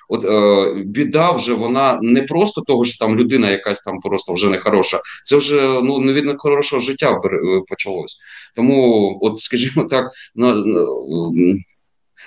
от 0.08 0.24
е, 0.24 0.74
біда. 0.84 1.32
Вже 1.32 1.54
вона 1.54 1.98
не 2.02 2.22
просто 2.22 2.60
того, 2.60 2.84
що 2.84 3.06
там 3.06 3.18
людина 3.18 3.50
якась 3.50 3.82
там 3.82 4.00
просто 4.00 4.32
вже 4.32 4.48
не 4.48 4.58
хороша. 4.58 4.98
Це 5.24 5.36
вже 5.36 5.80
ну 5.82 5.98
не 5.98 6.12
від 6.12 6.34
хорошого 6.38 6.82
життя 6.82 7.20
почалось. 7.68 8.18
Тому, 8.56 9.18
от 9.22 9.40
скажімо 9.40 9.84
так, 9.84 10.10
на, 10.34 10.54
на 10.54 10.86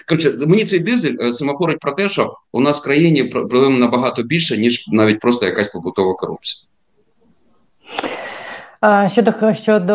Коротше, 0.08 0.38
мені 0.48 0.66
цей 0.66 0.80
дизель 0.80 1.16
е, 1.22 1.34
семафорить 1.34 1.80
про 1.80 1.92
те, 1.92 2.10
що 2.10 2.34
у 2.52 2.62
нас 2.62 2.80
в 2.80 2.84
країні 2.84 3.24
проблем 3.24 3.80
набагато 3.80 4.24
більше, 4.24 4.58
ніж 4.58 4.88
навіть 4.88 5.20
просто 5.20 5.46
якась 5.46 5.68
побутова 5.68 6.14
корупція. 6.14 6.68
Щодо 9.08 9.54
щодо 9.54 9.94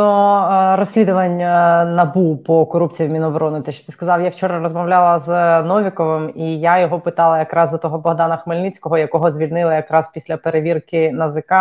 розслідування 0.76 1.84
набу 1.84 2.36
по 2.36 2.66
корупції 2.66 3.08
в 3.08 3.12
Міноборони, 3.12 3.60
те, 3.60 3.72
що 3.72 3.86
ти 3.86 3.92
сказав, 3.92 4.22
я 4.22 4.28
вчора 4.28 4.60
розмовляла 4.60 5.20
з 5.20 5.62
Новіковим, 5.62 6.32
і 6.34 6.60
я 6.60 6.80
його 6.80 7.00
питала 7.00 7.38
якраз 7.38 7.70
за 7.70 7.78
того 7.78 7.98
Богдана 7.98 8.36
Хмельницького, 8.36 8.98
якого 8.98 9.30
звільнили 9.30 9.74
якраз 9.74 10.10
після 10.14 10.36
перевірки 10.36 11.12
НАЗК 11.12 11.52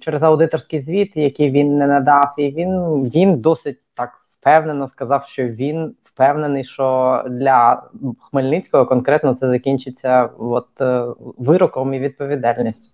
через 0.00 0.22
аудиторський 0.22 0.80
звіт, 0.80 1.16
який 1.16 1.50
він 1.50 1.78
не 1.78 1.86
надав, 1.86 2.34
і 2.38 2.50
він 2.50 3.02
він 3.14 3.40
досить 3.40 3.78
так 3.94 4.10
впевнено 4.40 4.88
сказав, 4.88 5.24
що 5.26 5.44
він 5.44 5.94
впевнений, 6.04 6.64
що 6.64 7.22
для 7.30 7.82
Хмельницького 8.20 8.86
конкретно 8.86 9.34
це 9.34 9.48
закінчиться 9.48 10.28
от 10.38 10.80
е, 10.80 11.04
вироком 11.38 11.94
і 11.94 11.98
відповідальністю. 11.98 12.88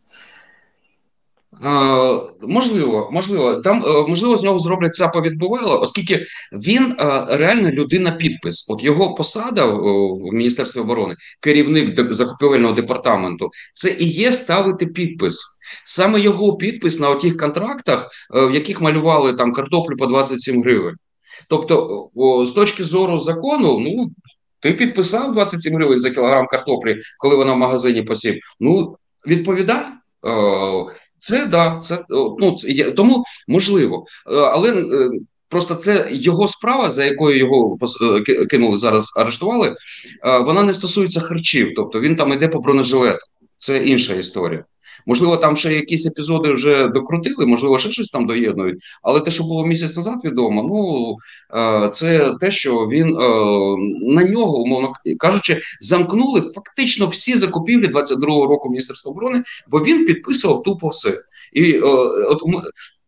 Uh, 1.64 2.30
можливо, 2.42 3.08
можливо, 3.12 3.54
там 3.54 3.84
uh, 3.84 4.08
можливо 4.08 4.36
з 4.36 4.42
нього 4.42 4.58
зроблять 4.58 4.94
ЦАПа 4.94 5.20
відбувало, 5.20 5.80
оскільки 5.80 6.26
він 6.52 6.92
uh, 6.92 7.36
реально 7.36 7.70
людина 7.70 8.12
підпис. 8.12 8.70
От 8.70 8.84
його 8.84 9.14
посада 9.14 9.66
в 9.66 10.32
Міністерстві 10.32 10.80
оборони, 10.80 11.14
керівник 11.40 12.12
закупівельного 12.12 12.74
департаменту, 12.74 13.50
це 13.74 13.96
і 13.98 14.08
є 14.08 14.32
ставити 14.32 14.86
підпис. 14.86 15.58
Саме 15.84 16.20
його 16.20 16.56
підпис 16.56 17.00
на 17.00 17.14
тих 17.14 17.36
контрактах, 17.36 18.08
в 18.30 18.54
яких 18.54 18.80
малювали 18.80 19.32
там 19.32 19.52
картоплю 19.52 19.96
по 19.96 20.06
27 20.06 20.62
гривень. 20.62 20.94
Тобто, 21.48 22.08
з 22.46 22.50
точки 22.50 22.84
зору 22.84 23.18
закону, 23.18 23.78
ну 23.80 24.06
ти 24.60 24.72
підписав 24.72 25.32
27 25.32 25.74
гривень 25.74 26.00
за 26.00 26.10
кілограм 26.10 26.46
картоплі, 26.46 26.96
коли 27.18 27.36
вона 27.36 27.52
в 27.52 27.58
магазині 27.58 28.02
посів. 28.02 28.34
Ну 28.60 28.96
відповідай. 29.26 29.84
Це 31.18 31.46
да, 31.46 31.80
це 31.82 32.04
ну 32.38 32.56
це 32.56 32.90
тому 32.90 33.24
можливо, 33.48 34.04
е, 34.30 34.36
але 34.36 34.72
е, 34.72 35.10
просто 35.48 35.74
це 35.74 36.08
його 36.12 36.48
справа, 36.48 36.90
за 36.90 37.04
якою 37.04 37.38
його 37.38 37.78
е, 38.28 38.46
кинули 38.46 38.76
зараз, 38.76 39.12
арештували. 39.16 39.74
Вона 40.40 40.62
не 40.62 40.72
стосується 40.72 41.20
харчів, 41.20 41.72
тобто 41.76 42.00
він 42.00 42.16
там 42.16 42.32
йде 42.32 42.48
по 42.48 42.60
бронежилетах. 42.60 43.28
Це 43.58 43.84
інша 43.84 44.14
історія. 44.14 44.64
Можливо, 45.08 45.36
там 45.36 45.56
ще 45.56 45.74
якісь 45.74 46.06
епізоди 46.06 46.52
вже 46.52 46.88
докрутили, 46.88 47.46
можливо, 47.46 47.78
ще 47.78 47.90
щось 47.90 48.10
там 48.10 48.26
доєднують. 48.26 48.82
Але 49.02 49.20
те, 49.20 49.30
що 49.30 49.44
було 49.44 49.66
місяць 49.66 49.96
назад, 49.96 50.14
відомо, 50.24 50.62
ну 50.62 51.16
е, 51.60 51.88
це 51.88 52.34
те, 52.40 52.50
що 52.50 52.74
він 52.76 53.08
е, 53.08 53.28
на 54.14 54.24
нього, 54.24 54.58
умовно 54.58 54.92
кажучи, 55.18 55.60
замкнули 55.80 56.52
фактично 56.54 57.06
всі 57.06 57.34
закупівлі 57.34 57.86
22-го 57.86 58.46
року 58.46 58.68
Міністерства 58.68 59.10
оборони, 59.10 59.42
бо 59.68 59.78
він 59.78 60.06
підписував 60.06 60.62
тупо 60.62 60.88
все. 60.88 61.18
І 61.52 61.72
е, 61.72 61.80
от 62.30 62.42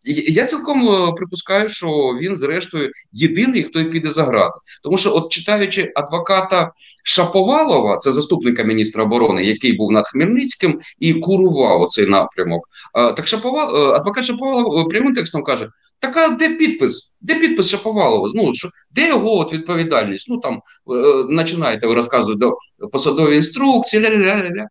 я 0.05 0.45
цілком 0.45 0.89
е, 0.89 1.13
припускаю, 1.17 1.69
що 1.69 1.89
він, 2.21 2.37
зрештою, 2.37 2.91
єдиний, 3.13 3.63
хто 3.63 3.85
піде 3.85 4.11
за 4.11 4.25
грати. 4.25 4.61
Тому 4.83 4.99
що, 4.99 5.17
от 5.17 5.33
читаючи 5.33 5.93
адвоката 5.95 6.73
Шаповалова, 7.05 7.97
це 7.97 8.13
заступника 8.13 8.63
міністра 8.63 9.05
оборони, 9.05 9.45
який 9.45 9.73
був 9.73 9.93
над 9.93 10.09
Хмельницьким 10.09 10.81
і 10.99 11.15
курував 11.15 11.81
оцей 11.81 12.07
напрямок. 12.07 12.69
Так 12.95 13.27
Шаповал, 13.27 13.77
е, 13.77 13.97
адвокат 13.97 14.25
Шаповалов 14.25 14.87
е, 14.87 14.89
прямим 14.89 15.15
текстом 15.15 15.43
каже: 15.43 15.69
так 15.99 16.17
а 16.17 16.29
де 16.29 16.49
підпис? 16.49 17.19
Де 17.21 17.35
підпис 17.35 17.69
Шаповалова? 17.69 18.31
Ну 18.35 18.55
що 18.55 18.69
де 18.91 19.09
його 19.09 19.39
от 19.39 19.53
відповідальність? 19.53 20.27
Ну 20.29 20.39
там 20.39 20.63
починаєте 21.37 21.87
ви 21.87 21.95
розказувати 21.95 22.39
до 22.39 22.57
посадові 22.89 23.37
інструкції. 23.37 24.03
ля-ля-ля-ля. 24.03 24.67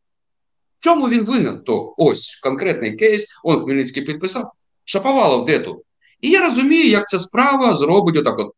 В 0.79 0.83
чому 0.83 1.09
він 1.09 1.25
винен? 1.25 1.59
То 1.59 1.94
ось 1.98 2.39
конкретний 2.44 2.96
кейс, 2.96 3.25
он 3.44 3.59
Хмельницький 3.59 4.03
підписав. 4.03 4.51
Шаповалов 4.90 5.46
де 5.46 5.60
тут? 5.60 5.78
І 6.22 6.30
я 6.30 6.42
розумію, 6.42 6.90
як 6.90 7.08
ця 7.08 7.20
справа 7.20 7.74
зробить 7.74 8.18
отак. 8.18 8.40
от. 8.40 8.52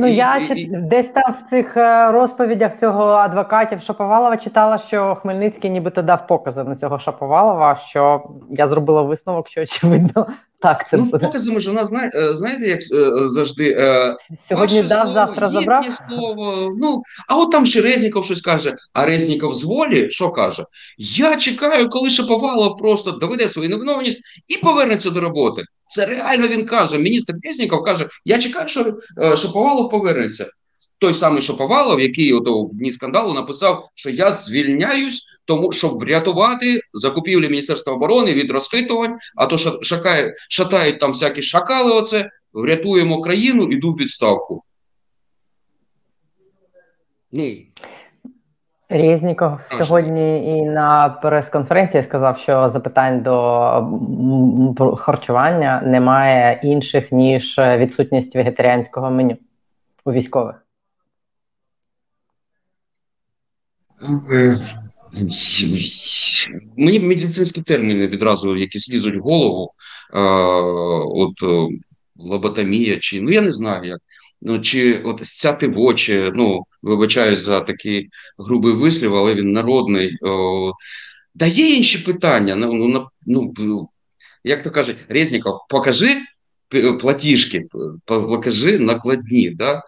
Ну, 0.00 0.06
і, 0.06 0.14
я 0.14 0.36
і, 0.36 0.46
чит... 0.46 0.58
і... 0.58 0.66
десь 0.66 1.08
там 1.08 1.34
в 1.34 1.50
цих 1.50 1.76
е, 1.76 2.12
розповідях 2.12 2.78
цього 2.80 3.04
адвокатів 3.04 3.82
Шаповалова 3.82 4.36
читала, 4.36 4.78
що 4.78 5.14
Хмельницький 5.14 5.70
нібито 5.70 6.02
дав 6.02 6.26
покази 6.26 6.64
на 6.64 6.76
цього 6.76 6.98
Шаповалова, 6.98 7.76
що 7.76 8.30
я 8.50 8.68
зробила 8.68 9.02
висновок, 9.02 9.48
що 9.48 9.62
очевидно 9.62 10.26
так, 10.60 10.88
це 10.90 10.96
ну, 10.96 11.04
буде. 11.04 11.26
показами 11.26 11.60
ж 11.60 11.68
вона 11.68 11.84
знає, 11.84 12.10
е, 12.14 12.34
знаєте, 12.34 12.66
як 12.66 12.80
е, 12.80 13.28
завжди 13.28 13.76
е, 13.78 14.16
сьогодні 14.48 14.82
дав 14.82 15.02
слово, 15.02 15.14
завтра 15.14 15.50
забрав. 15.50 15.84
слово. 16.08 16.72
Ну 16.80 17.02
а 17.28 17.36
от 17.36 17.52
там 17.52 17.66
ще 17.66 17.80
Резніков 17.80 18.24
щось 18.24 18.40
каже. 18.40 18.76
А 18.92 19.06
Резніков 19.06 19.54
з 19.54 19.64
волі 19.64 20.10
що 20.10 20.30
каже? 20.30 20.64
Я 20.98 21.36
чекаю, 21.36 21.88
коли 21.88 22.10
Шаповалов 22.10 22.76
просто 22.76 23.10
доведе 23.10 23.48
свою 23.48 23.68
невиновність 23.68 24.20
і 24.48 24.56
повернеться 24.56 25.10
до 25.10 25.20
роботи. 25.20 25.62
Це 25.88 26.06
реально 26.06 26.48
він 26.48 26.66
каже. 26.66 26.98
Міністр 26.98 27.34
Резніков 27.42 27.82
каже: 27.82 28.06
Я 28.24 28.38
чекаю, 28.38 28.68
що 28.68 28.94
Шаповалов 29.36 29.90
повернеться 29.90 30.46
той 31.00 31.14
самий 31.14 31.42
Шоповалов, 31.42 32.00
який 32.00 32.32
ото 32.32 32.64
в 32.64 32.74
дні 32.74 32.92
скандалу 32.92 33.34
написав, 33.34 33.88
що 33.94 34.10
я 34.10 34.32
звільняюсь, 34.32 35.26
тому 35.50 35.72
щоб 35.72 35.98
врятувати 35.98 36.80
закупівлі 36.92 37.48
Міністерства 37.48 37.92
оборони 37.92 38.34
від 38.34 38.50
розхитувань, 38.50 39.18
а 39.36 39.46
то 39.46 39.58
шакає, 39.82 40.34
шатають 40.48 41.00
там 41.00 41.12
всякі 41.12 41.42
шакали. 41.42 41.92
Оце 41.92 42.30
врятуємо 42.52 43.20
країну, 43.20 43.64
іду 43.64 43.92
в 43.92 43.96
відставку. 43.96 44.64
Ну. 47.32 47.56
Резніков 48.88 49.60
сьогодні 49.78 50.58
і 50.58 50.62
на 50.62 51.08
прес-конференції 51.08 52.02
сказав, 52.02 52.38
що 52.38 52.70
запитань 52.70 53.22
до 53.22 54.96
харчування 54.96 55.82
немає 55.86 56.60
інших 56.62 57.12
ніж 57.12 57.58
відсутність 57.58 58.36
вегетаріанського 58.36 59.10
меню 59.10 59.36
у 60.04 60.12
військових. 60.12 60.66
Мені 66.76 67.00
медицинські 67.00 67.62
терміни 67.62 68.06
відразу 68.06 68.56
якісь 68.56 68.90
лізуть 68.90 69.16
в 69.16 69.20
голову. 69.20 69.72
От 70.12 71.42
е, 71.42 71.78
лоботомія, 72.16 72.98
чи 72.98 73.20
ну 73.20 73.30
я 73.30 73.40
не 73.40 73.52
знаю 73.52 73.84
як. 73.84 74.00
Ну, 74.42 74.60
Чи 74.60 74.98
от 74.98 75.26
стяти 75.26 75.68
в 75.68 75.80
очі, 75.80 76.32
ну, 76.34 76.62
вибачаюсь 76.82 77.38
за 77.38 77.60
такий 77.60 78.08
грубий 78.38 78.72
вислів, 78.72 79.14
але 79.16 79.34
він 79.34 79.52
народний. 79.52 80.18
О, 80.22 80.72
да 81.34 81.46
є 81.46 81.68
інші 81.76 81.98
питання. 81.98 82.56
Ну, 82.56 82.72
ну, 83.26 83.52
ну 83.58 83.88
Як 84.44 84.62
то 84.62 84.70
кажуть, 84.70 84.96
Резніков, 85.08 85.60
покажи 85.68 86.16
платіжки, 87.00 87.62
покажи 88.04 88.78
накладні. 88.78 89.50
Да? 89.50 89.82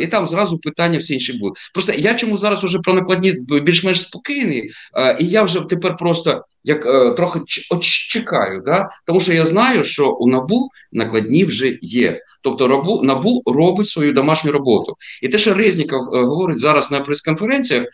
І 0.00 0.06
там 0.06 0.28
зразу 0.28 0.58
питання 0.58 0.98
всі 0.98 1.14
інші 1.14 1.32
будуть. 1.32 1.58
Просто 1.74 1.92
я 1.92 2.14
чому 2.14 2.36
зараз 2.36 2.64
уже 2.64 2.78
про 2.78 2.94
накладні 2.94 3.32
більш-менш 3.62 4.00
спокійний, 4.00 4.70
і 5.18 5.26
я 5.26 5.42
вже 5.42 5.68
тепер 5.68 5.96
просто 5.96 6.44
як 6.64 6.86
е, 6.86 7.10
трохи 7.10 7.40
чекаю, 7.80 8.62
да? 8.66 8.90
тому 9.06 9.20
що 9.20 9.32
я 9.32 9.46
знаю, 9.46 9.84
що 9.84 10.10
у 10.10 10.28
набу 10.28 10.68
накладні 10.92 11.44
вже 11.44 11.78
є. 11.80 12.20
Тобто 12.42 12.68
робу 12.68 13.02
набу 13.02 13.42
робить 13.46 13.88
свою 13.88 14.12
домашню 14.12 14.52
роботу. 14.52 14.96
І 15.22 15.28
те, 15.28 15.38
що 15.38 15.54
Резніков 15.54 16.14
е, 16.14 16.22
говорить 16.22 16.58
зараз 16.58 16.90
на 16.90 17.00
прес-конференціях, 17.00 17.84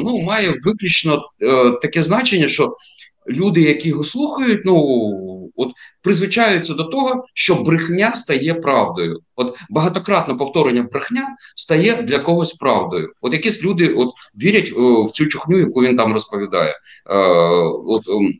ну 0.00 0.22
має 0.22 0.54
виключно 0.64 1.22
е, 1.42 1.70
таке 1.82 2.02
значення, 2.02 2.48
що 2.48 2.76
люди, 3.28 3.60
які 3.60 3.88
його 3.88 4.04
слухають, 4.04 4.60
ну 4.64 4.76
от 5.56 5.72
призвичаються 6.02 6.74
до 6.74 6.84
того, 6.84 7.24
що 7.34 7.54
брехня 7.54 8.14
стає 8.14 8.54
правдою. 8.54 9.20
От 9.36 9.56
багатократне 9.70 10.34
повторення 10.34 10.88
брехня 10.92 11.36
стає 11.56 12.02
для 12.02 12.18
когось 12.18 12.52
правдою. 12.52 13.12
От 13.20 13.32
якісь 13.32 13.64
люди 13.64 13.88
от 13.88 14.08
вірять 14.42 14.72
о, 14.76 15.04
в 15.04 15.10
цю 15.10 15.26
чухню, 15.26 15.58
яку 15.58 15.82
він 15.82 15.96
там 15.96 16.12
розповідає. 16.12 16.74
Е, 17.10 17.16
от, 17.86 18.08
о, 18.08 18.16
ем, 18.16 18.34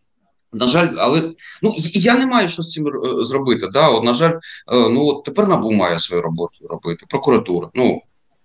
на 0.53 0.67
жаль, 0.67 0.89
але 0.99 1.33
ну 1.63 1.75
я 1.95 2.15
не 2.15 2.27
маю 2.27 2.49
що 2.49 2.63
з 2.63 2.71
цим 2.71 2.87
е, 2.87 3.25
зробити. 3.25 3.69
Да? 3.73 3.89
От, 3.89 4.05
На 4.05 4.15
жаль, 4.15 4.33
е, 4.33 4.41
ну 4.73 5.07
от 5.07 5.25
тепер 5.25 5.49
НАБУ 5.49 5.73
має 5.73 5.99
свою 5.99 6.23
роботу 6.23 6.67
робити, 6.71 7.07
прокуратура. 7.09 7.71
Ну 7.75 8.03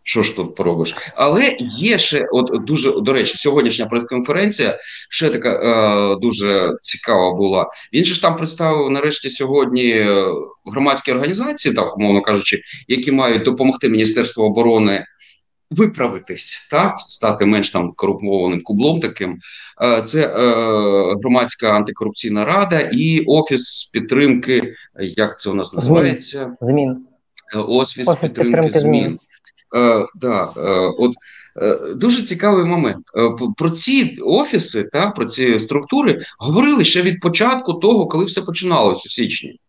що 0.07 0.23
ж 0.23 0.35
тут 0.35 0.55
поробиш? 0.55 0.95
Але 1.15 1.55
є 1.77 1.97
ще, 1.97 2.27
от 2.31 2.65
дуже 2.65 3.01
до 3.01 3.13
речі, 3.13 3.37
сьогоднішня 3.37 3.85
прес-конференція 3.85 4.77
ще 5.09 5.29
така 5.29 5.49
е, 5.49 6.15
дуже 6.21 6.73
цікава 6.81 7.35
була. 7.35 7.69
Він 7.93 8.05
же 8.05 8.13
ж 8.13 8.21
там 8.21 8.35
представив 8.35 8.89
нарешті 8.91 9.29
сьогодні 9.29 9.89
е, 9.89 10.25
громадські 10.65 11.11
організації, 11.11 11.73
так 11.73 11.97
умовно 11.97 12.21
кажучи, 12.21 12.61
які 12.87 13.11
мають 13.11 13.43
допомогти 13.43 13.89
Міністерству 13.89 14.43
оборони 14.43 15.05
виправитись, 15.71 16.67
так 16.71 16.95
стати 16.99 17.45
менш 17.45 17.71
там 17.71 17.93
корумпованим 17.95 18.61
кублом. 18.61 18.99
Таким 18.99 19.37
це 20.05 20.27
е, 20.27 20.35
громадська 21.21 21.69
антикорупційна 21.73 22.45
рада 22.45 22.79
і 22.93 23.23
офіс 23.27 23.91
підтримки. 23.93 24.73
Як 24.99 25.39
це 25.39 25.49
у 25.49 25.53
нас 25.53 25.73
називається? 25.73 26.55
Змін. 26.61 27.07
Офіс, 27.55 28.07
офіс 28.07 28.21
підтримки, 28.21 28.51
підтримки 28.51 28.79
змін. 28.79 29.03
змін. 29.03 29.19
Е, 29.75 30.05
да, 30.15 30.53
е, 30.57 30.69
от 30.97 31.13
е, 31.61 31.79
Дуже 31.95 32.23
цікавий 32.23 32.65
момент 32.65 33.05
про 33.57 33.69
ці 33.69 34.17
офіси 34.21 34.89
та 34.93 35.11
про 35.11 35.25
ці 35.25 35.59
структури 35.59 36.21
говорили 36.39 36.85
ще 36.85 37.01
від 37.01 37.19
початку 37.19 37.73
того, 37.73 38.07
коли 38.07 38.25
все 38.25 38.41
починалось 38.41 39.05
у 39.05 39.09
січні. 39.09 39.59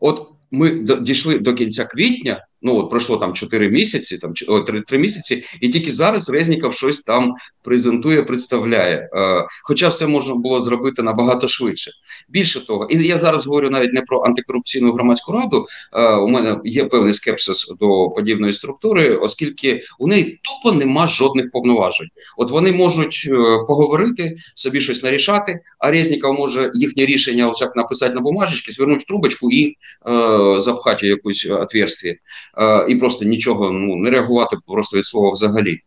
От 0.00 0.28
ми 0.50 0.70
дійшли 1.00 1.38
до 1.38 1.54
кінця 1.54 1.84
квітня. 1.84 2.46
Ну 2.64 2.76
от 2.78 2.90
пройшло 2.90 3.16
там 3.16 3.32
4 3.32 3.68
місяці, 3.68 4.18
там 4.18 4.34
о, 4.48 4.60
3, 4.60 4.80
3 4.80 4.98
місяці, 4.98 5.44
і 5.60 5.68
тільки 5.68 5.90
зараз 5.90 6.30
Резніков 6.30 6.74
щось 6.74 7.02
там 7.02 7.34
презентує, 7.62 8.22
представляє. 8.22 9.10
Е, 9.16 9.46
Хоча 9.62 9.88
все 9.88 10.06
можна 10.06 10.34
було 10.34 10.60
зробити 10.60 11.02
набагато 11.02 11.48
швидше. 11.48 11.90
Більше 12.28 12.66
того, 12.66 12.88
і 12.90 13.06
я 13.06 13.18
зараз 13.18 13.46
говорю 13.46 13.70
навіть 13.70 13.92
не 13.92 14.02
про 14.02 14.22
антикорупційну 14.22 14.92
громадську 14.92 15.32
раду. 15.32 15.66
Е, 15.92 16.14
у 16.14 16.28
мене 16.28 16.60
є 16.64 16.84
певний 16.84 17.14
скепсис 17.14 17.74
до 17.80 18.10
подібної 18.10 18.52
структури, 18.52 19.16
оскільки 19.16 19.82
у 19.98 20.08
неї 20.08 20.40
тупо 20.42 20.76
нема 20.76 21.06
жодних 21.06 21.50
повноважень. 21.50 22.08
От 22.36 22.50
вони 22.50 22.72
можуть 22.72 23.28
е, 23.28 23.34
поговорити, 23.68 24.36
собі 24.54 24.80
щось 24.80 25.02
нарішати, 25.02 25.60
а 25.78 25.90
Резніков 25.90 26.34
може 26.34 26.70
їхнє 26.74 27.06
рішення 27.06 27.48
ось 27.48 27.60
як 27.60 27.76
написати 27.76 28.14
на 28.14 28.20
бумажечки, 28.20 28.72
звернути 28.72 29.04
трубочку 29.04 29.50
і 29.50 29.66
е, 29.66 30.60
запхати 30.60 31.06
якусь 31.06 31.46
отверстие. 31.50 32.16
Е, 32.58 32.86
і 32.88 32.96
просто 32.96 33.24
нічого 33.24 33.70
ну 33.70 33.96
не 33.96 34.10
реагувати 34.10 34.56
просто 34.66 34.96
від 34.98 35.06
слова 35.06 35.30
взагалі. 35.30 35.78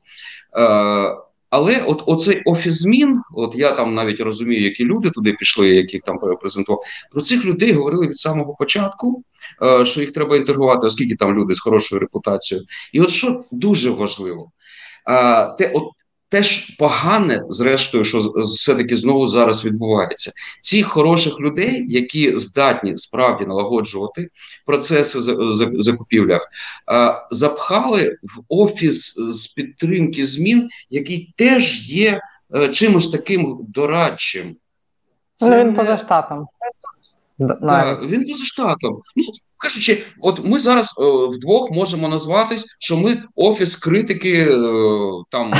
Е, 0.57 1.17
але 1.49 1.81
от 1.87 2.03
оцей 2.05 2.41
офіс 2.45 2.75
змін, 2.75 3.21
от 3.33 3.55
я 3.55 3.71
там 3.71 3.95
навіть 3.95 4.19
розумію, 4.19 4.63
які 4.63 4.85
люди 4.85 5.09
туди 5.09 5.33
пішли, 5.33 5.69
яких 5.69 6.01
там 6.01 6.19
презентував. 6.41 6.81
Про 7.11 7.21
цих 7.21 7.45
людей 7.45 7.73
говорили 7.73 8.07
від 8.07 8.17
самого 8.17 8.55
початку, 8.55 9.23
е, 9.63 9.85
що 9.85 10.01
їх 10.01 10.11
треба 10.11 10.37
інтегрувати, 10.37 10.87
оскільки 10.87 11.15
там 11.15 11.37
люди 11.37 11.55
з 11.55 11.59
хорошою 11.59 12.01
репутацією. 12.01 12.67
І 12.93 13.01
от 13.01 13.09
що 13.09 13.43
дуже 13.51 13.89
важливо, 13.89 14.51
те, 15.57 15.71
от 15.73 15.83
Теж 16.29 16.75
погане, 16.75 17.43
зрештою, 17.49 18.05
що 18.05 18.19
все-таки 18.35 18.97
знову 18.97 19.27
зараз 19.27 19.65
відбувається. 19.65 20.31
Цих 20.61 20.87
хороших 20.87 21.39
людей, 21.39 21.83
які 21.87 22.35
здатні 22.35 22.97
справді 22.97 23.45
налагоджувати 23.45 24.29
процеси 24.65 25.19
закупівлях, 25.73 26.49
запхали 27.31 28.17
в 28.23 28.43
офіс 28.47 29.13
з 29.17 29.47
підтримки 29.47 30.25
змін, 30.25 30.69
який 30.89 31.33
теж 31.37 31.89
є 31.89 32.21
е, 32.55 32.69
чимось 32.69 33.09
таким 33.09 33.57
дорадчим. 33.67 34.55
Ну, 35.41 35.47
Це 35.47 35.59
він 35.59 35.67
не... 35.67 35.73
поза 35.73 35.97
штатом. 35.97 36.47
Так, 37.39 38.01
Він 38.01 38.25
поза 38.25 38.45
штатом. 38.45 39.01
Кажучи, 39.57 40.03
от 40.21 40.45
ми 40.45 40.59
зараз 40.59 40.85
е, 40.85 41.03
вдвох 41.35 41.71
можемо 41.71 42.07
назватись, 42.07 42.65
що 42.79 42.97
ми 42.97 43.23
офіс 43.35 43.75
критики 43.75 44.33
е, 44.33 44.57
там 45.31 45.53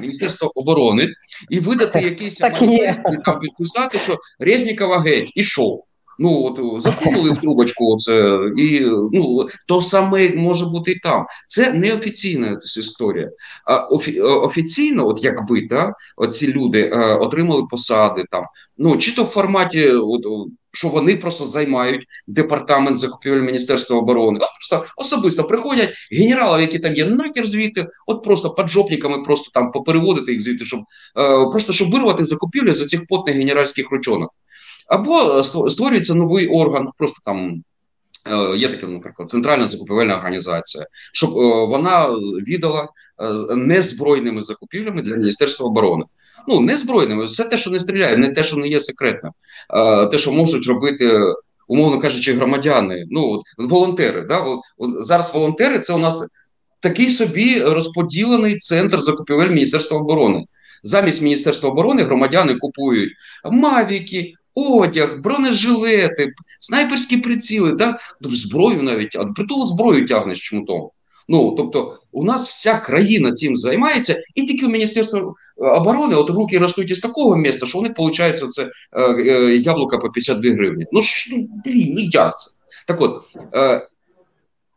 Міністерства 0.00 0.50
оборони 0.54 1.08
і 1.50 1.60
видати 1.60 2.00
якийсь 2.00 2.40
маніфест 2.40 3.02
і 3.12 3.16
там 3.24 3.40
підписати, 3.40 3.98
що 3.98 4.16
Резнікова 4.40 5.00
геть 5.00 5.32
і 5.34 5.42
шоу. 5.42 5.82
Ну 6.18 6.44
от 6.44 6.82
засунули 6.82 7.30
в 7.30 7.38
трубочку, 7.40 7.94
оце 7.94 8.38
і 8.58 8.80
ну 9.12 9.46
то 9.66 9.80
саме 9.80 10.34
може 10.36 10.66
бути 10.66 10.92
і 10.92 10.98
там. 10.98 11.26
Це 11.46 11.72
неофіційна 11.72 12.58
історія. 12.78 13.30
А 13.64 13.76
офі, 13.76 14.18
е, 14.18 14.22
офіційно, 14.22 15.06
от 15.08 15.24
якби 15.24 15.62
та 15.62 15.92
оці 16.16 16.52
люди 16.52 16.90
е, 16.94 17.14
отримали 17.14 17.62
посади 17.70 18.24
там. 18.30 18.44
Ну 18.78 18.96
чи 18.96 19.14
то 19.14 19.24
в 19.24 19.26
форматі, 19.26 19.88
от 19.88 20.22
що 20.72 20.88
вони 20.88 21.16
просто 21.16 21.44
займають 21.44 22.06
департамент 22.26 22.98
закупівель 22.98 23.40
Міністерства 23.40 23.96
оборони, 23.96 24.40
а 24.42 24.46
просто 24.46 24.94
особисто 24.96 25.44
приходять 25.44 25.94
генерали, 26.12 26.60
які 26.60 26.78
там 26.78 26.94
є, 26.94 27.06
нахер 27.06 27.46
звідти, 27.46 27.86
от 28.06 28.24
просто 28.24 28.50
поджопниками 28.50 29.22
просто 29.22 29.50
там 29.54 29.72
попереводити 29.72 30.32
їх 30.32 30.42
звідти, 30.42 30.64
щоб 30.64 30.80
е, 31.18 31.50
просто 31.50 31.72
щоб 31.72 31.90
вирвати 31.90 32.24
закупівлі 32.24 32.72
за 32.72 32.86
цих 32.86 33.06
потних 33.06 33.36
генеральських 33.36 33.90
ручонок. 33.90 34.30
Або 34.88 35.38
е, 35.38 35.44
створюється 35.70 36.14
новий 36.14 36.48
орган, 36.48 36.88
просто 36.98 37.16
там. 37.24 37.62
Е, 38.26 38.56
є 38.56 38.68
таке, 38.68 38.86
наприклад, 38.86 39.30
центральна 39.30 39.66
закупівельна 39.66 40.16
організація, 40.16 40.86
щоб 41.12 41.30
е, 41.30 41.66
вона 41.66 42.06
віддала 42.46 42.88
незбройними 43.56 44.42
закупівлями 44.42 45.02
для 45.02 45.16
Міністерства 45.16 45.66
оборони. 45.66 46.04
Ну 46.48 46.60
не 46.60 46.76
збройними, 46.76 47.24
все 47.24 47.44
те, 47.44 47.58
що 47.58 47.70
не 47.70 47.78
стріляє, 47.78 48.16
не 48.16 48.28
те, 48.28 48.44
що 48.44 48.56
не 48.56 48.68
є 48.68 48.80
секретним, 48.80 49.32
а 49.68 50.06
те, 50.06 50.18
що 50.18 50.32
можуть 50.32 50.66
робити, 50.66 51.20
умовно 51.68 51.98
кажучи, 51.98 52.32
громадяни. 52.32 53.06
Ну 53.10 53.30
от 53.30 53.42
волонтери. 53.58 54.22
Да? 54.22 54.38
От, 54.38 54.60
от 54.78 55.06
Зараз 55.06 55.34
волонтери 55.34 55.78
це 55.78 55.92
у 55.92 55.98
нас 55.98 56.26
такий 56.80 57.10
собі 57.10 57.62
розподілений 57.62 58.58
центр 58.58 59.00
закупівель 59.00 59.48
Міністерства 59.48 59.98
оборони. 59.98 60.44
Замість 60.82 61.22
Міністерства 61.22 61.70
оборони 61.70 62.02
громадяни 62.02 62.54
купують 62.54 63.12
мавіки, 63.44 64.34
одяг, 64.54 65.20
бронежилети, 65.20 66.32
снайперські 66.60 67.16
приціли, 67.16 67.72
да? 67.72 67.98
Тобто 68.20 68.36
зброю 68.36 68.82
навіть, 68.82 69.16
притул 69.36 69.66
зброю 69.66 70.06
тягнеш 70.06 70.40
чмутом. 70.40 70.90
Ну 71.28 71.54
тобто, 71.56 71.98
у 72.12 72.24
нас 72.24 72.48
вся 72.48 72.78
країна 72.78 73.32
цим 73.32 73.56
займається, 73.56 74.22
і 74.34 74.42
тільки 74.42 74.66
у 74.66 74.68
Міністерства 74.68 75.34
оборони 75.56 76.14
от 76.14 76.30
руки 76.30 76.58
ростуть 76.58 76.90
із 76.90 77.00
такого 77.00 77.36
міста, 77.36 77.66
що 77.66 77.78
вони 77.78 77.90
получають 77.90 78.52
це 78.52 78.70
е, 78.92 79.02
е, 79.02 79.56
яблука 79.56 79.98
по 79.98 80.10
52 80.10 80.52
гривні. 80.52 80.86
Ну 80.92 81.00
ж 81.00 81.28
ну, 81.32 81.48
блін, 81.64 81.94
ну 81.94 82.00
як 82.00 82.38
це? 82.38 82.50
Так 82.86 83.00
от 83.00 83.22
е, 83.54 83.86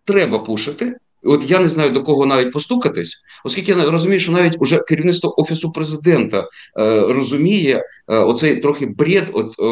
треба 0.05 0.39
пушити. 0.39 0.95
От 1.25 1.51
я 1.51 1.59
не 1.59 1.69
знаю 1.69 1.89
до 1.89 2.03
кого 2.03 2.25
навіть 2.25 2.53
постукатись, 2.53 3.23
оскільки 3.43 3.71
я 3.71 3.91
розумію, 3.91 4.19
що 4.19 4.31
навіть 4.31 4.57
уже 4.59 4.77
керівництво 4.77 5.41
офісу 5.41 5.71
президента 5.71 6.39
е, 6.39 6.99
розуміє 6.99 7.83
е, 8.07 8.17
оцей 8.17 8.55
трохи 8.55 8.85
бред 8.85 9.29
от, 9.33 9.59
е, 9.59 9.63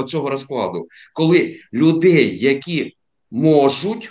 оцього 0.00 0.30
розкладу, 0.30 0.88
коли 1.14 1.56
людей, 1.72 2.38
які 2.38 2.96
можуть, 3.30 4.10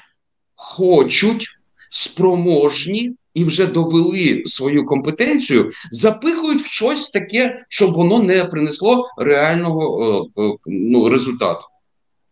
хочуть 0.56 1.59
спроможні 1.89 3.15
і 3.34 3.43
вже 3.43 3.67
довели 3.67 4.43
свою 4.45 4.86
компетенцію, 4.86 5.71
запихують 5.91 6.62
в 6.62 6.65
щось 6.65 7.10
таке, 7.10 7.65
щоб 7.69 7.93
воно 7.93 8.23
не 8.23 8.45
принесло 8.45 9.08
реального 9.17 10.25
е, 10.38 10.41
е, 10.41 10.56
ну, 10.65 11.10
результату. 11.10 11.62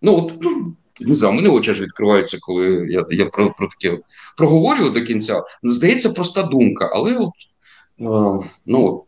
Ну 0.02 0.18
от 0.18 0.34
ну, 0.42 0.76
не 1.00 1.16
знаю, 1.16 1.34
мене 1.34 1.50
очі 1.50 1.74
ж 1.74 1.84
відкриваються, 1.84 2.38
коли 2.42 2.88
я 2.90 3.06
я 3.10 3.26
про 3.26 3.54
про 3.54 3.68
таке 3.68 4.00
проговорюю 4.38 4.90
до 4.90 5.02
кінця. 5.02 5.44
Здається, 5.64 6.10
проста 6.10 6.44
думка, 6.44 6.92
але 6.94 7.18
от, 7.18 7.34
ну 7.98 8.44
ну 8.66 9.07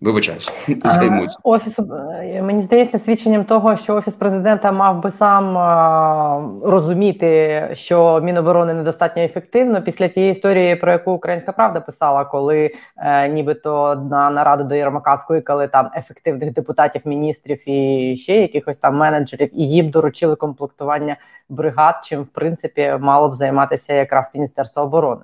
Вибачаюсь, 0.00 0.52
займусь. 0.84 1.38
Офіс 1.42 1.78
е, 1.78 2.42
мені 2.42 2.62
здається 2.62 2.98
свідченням 2.98 3.44
того, 3.44 3.76
що 3.76 3.94
офіс 3.94 4.14
президента 4.14 4.72
мав 4.72 5.02
би 5.02 5.12
сам 5.18 5.58
а, 5.58 6.50
розуміти, 6.64 7.62
що 7.72 8.20
міноборони 8.20 8.74
недостатньо 8.74 9.22
ефективно 9.22 9.82
після 9.82 10.08
тієї 10.08 10.32
історії, 10.32 10.76
про 10.76 10.92
яку 10.92 11.12
Українська 11.12 11.52
Правда 11.52 11.80
писала, 11.80 12.24
коли 12.24 12.74
е, 12.96 13.28
нібито 13.28 13.94
на 14.10 14.30
нараду 14.30 14.64
до 14.64 14.74
Єрмака 14.74 15.16
скликали 15.16 15.68
там 15.68 15.90
ефективних 15.96 16.52
депутатів, 16.52 17.02
міністрів 17.04 17.68
і 17.68 18.16
ще 18.16 18.36
якихось 18.36 18.78
там 18.78 18.96
менеджерів, 18.96 19.50
і 19.60 19.68
їм 19.68 19.90
доручили 19.90 20.36
комплектування 20.36 21.16
бригад, 21.48 21.94
чим 22.04 22.22
в 22.22 22.28
принципі 22.28 22.94
мало 23.00 23.28
б 23.28 23.34
займатися 23.34 23.94
якраз 23.94 24.30
міністерство 24.34 24.82
оборони. 24.82 25.22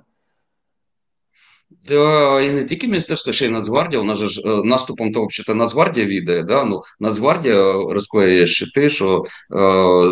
Да, 1.87 2.41
і 2.41 2.51
не 2.51 2.63
тільки 2.63 2.87
міністерство, 2.87 3.33
ще 3.33 3.45
й 3.45 3.49
Нацгвардія. 3.49 4.15
Же 4.15 4.29
ж 4.29 4.41
е, 4.45 4.63
наступом 4.63 5.11
то 5.11 5.25
взагалі 5.25 5.59
Нацгвардія 5.59 6.05
відає. 6.05 6.43
Да? 6.43 6.63
Ну, 6.63 6.81
Нацгвардія 6.99 7.73
розклеює 7.73 8.47
щити, 8.47 8.89
що 8.89 9.23
е, 9.51 9.57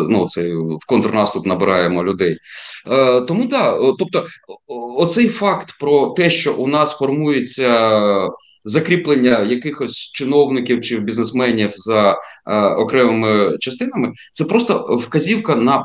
ну, 0.08 0.26
це 0.28 0.54
в 0.54 0.86
контрнаступ 0.86 1.46
набираємо 1.46 2.04
людей. 2.04 2.38
Е, 2.90 3.20
Тому 3.20 3.44
да, 3.44 3.78
тобто, 3.98 4.26
оцей 4.96 5.28
факт 5.28 5.74
про 5.80 6.06
те, 6.06 6.30
що 6.30 6.54
у 6.54 6.66
нас 6.66 6.98
формується. 6.98 8.28
Закріплення 8.66 9.42
якихось 9.42 9.96
чиновників 9.96 10.80
чи 10.80 10.98
бізнесменів 10.98 11.70
за 11.74 12.18
е, 12.46 12.60
окремими 12.60 13.58
частинами 13.58 14.12
це 14.32 14.44
просто 14.44 14.98
вказівка 15.02 15.56
на 15.56 15.84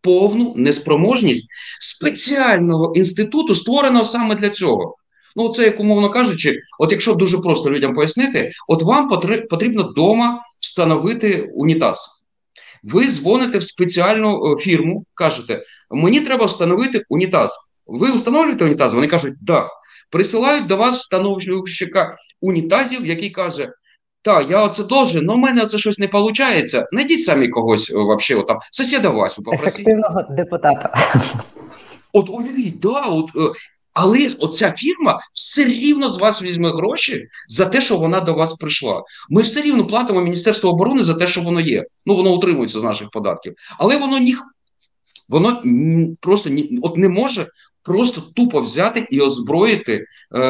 повну 0.00 0.54
неспроможність 0.56 1.48
спеціального 1.80 2.92
інституту, 2.96 3.54
створеного 3.54 4.04
саме 4.04 4.34
для 4.34 4.50
цього. 4.50 4.96
Ну, 5.36 5.48
це 5.48 5.64
як 5.64 5.80
умовно 5.80 6.10
кажучи, 6.10 6.60
от 6.78 6.92
якщо 6.92 7.14
дуже 7.14 7.38
просто 7.38 7.70
людям 7.70 7.94
пояснити, 7.94 8.52
от 8.68 8.82
вам 8.82 9.08
потрібно 9.50 9.82
вдома 9.82 10.42
встановити 10.60 11.50
унітаз. 11.54 12.20
Ви 12.82 13.06
дзвоните 13.06 13.58
в 13.58 13.62
спеціальну 13.62 14.52
е, 14.52 14.56
фірму, 14.56 15.04
кажете, 15.14 15.62
мені 15.90 16.20
треба 16.20 16.46
встановити 16.46 17.04
унітаз. 17.08 17.54
Ви 17.86 18.12
встановлюєте 18.12 18.64
унітаз? 18.64 18.94
Вони 18.94 19.06
кажуть, 19.06 19.34
да. 19.42 19.68
присилають 20.10 20.66
до 20.66 20.76
вас 20.76 20.98
встановщика 20.98 22.16
унітазів, 22.40 23.06
який 23.06 23.30
каже: 23.30 23.72
так, 24.22 24.50
я 24.50 24.64
оце 24.64 24.84
дуже, 24.84 25.18
але 25.18 25.34
в 25.34 25.38
мене 25.38 25.66
це 25.66 25.78
щось 25.78 25.98
не 25.98 26.06
виходить. 26.06 26.76
Найдіть 26.92 27.24
самі 27.24 27.48
когось 27.48 27.90
вообще, 27.90 28.42
там, 28.42 28.58
сусіда 28.70 29.08
Васю 29.08 29.42
попросіть. 29.42 29.74
Ефективного 29.74 30.24
депутата. 30.30 30.94
От 32.12 32.30
уявіть, 32.30 32.80
да, 32.80 33.00
от, 33.00 33.30
е, 33.36 33.40
але 33.92 34.30
оця 34.38 34.72
фірма 34.72 35.20
все 35.32 35.64
рівно 35.64 36.08
з 36.08 36.18
вас 36.18 36.42
візьме 36.42 36.70
гроші 36.70 37.24
за 37.48 37.66
те, 37.66 37.80
що 37.80 37.96
вона 37.96 38.20
до 38.20 38.34
вас 38.34 38.52
прийшла. 38.52 39.02
Ми 39.30 39.42
все 39.42 39.62
рівно 39.62 39.86
платимо 39.86 40.20
Міністерство 40.20 40.70
оборони 40.70 41.02
за 41.02 41.14
те, 41.14 41.26
що 41.26 41.40
воно 41.40 41.60
є. 41.60 41.84
Ну 42.06 42.14
воно 42.14 42.34
утримується 42.34 42.78
з 42.78 42.82
наших 42.82 43.10
податків, 43.10 43.54
але 43.78 43.96
воно 43.96 44.18
ні, 44.18 44.36
воно 45.28 45.62
просто 46.20 46.50
ні, 46.50 46.78
от 46.82 46.96
не 46.96 47.08
може 47.08 47.46
просто 47.82 48.20
тупо 48.20 48.60
взяти 48.60 49.06
і 49.10 49.20
озброїти 49.20 50.04
е, 50.36 50.40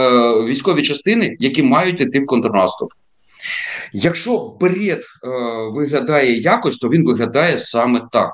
військові 0.44 0.82
частини, 0.82 1.36
які 1.40 1.62
мають 1.62 2.00
іти 2.00 2.20
в 2.20 2.26
контрнаступ. 2.26 2.92
Якщо 3.92 4.56
берет 4.60 4.98
е, 4.98 5.28
виглядає 5.72 6.40
якось, 6.40 6.78
то 6.78 6.88
він 6.88 7.06
виглядає 7.06 7.58
саме 7.58 8.02
так. 8.12 8.32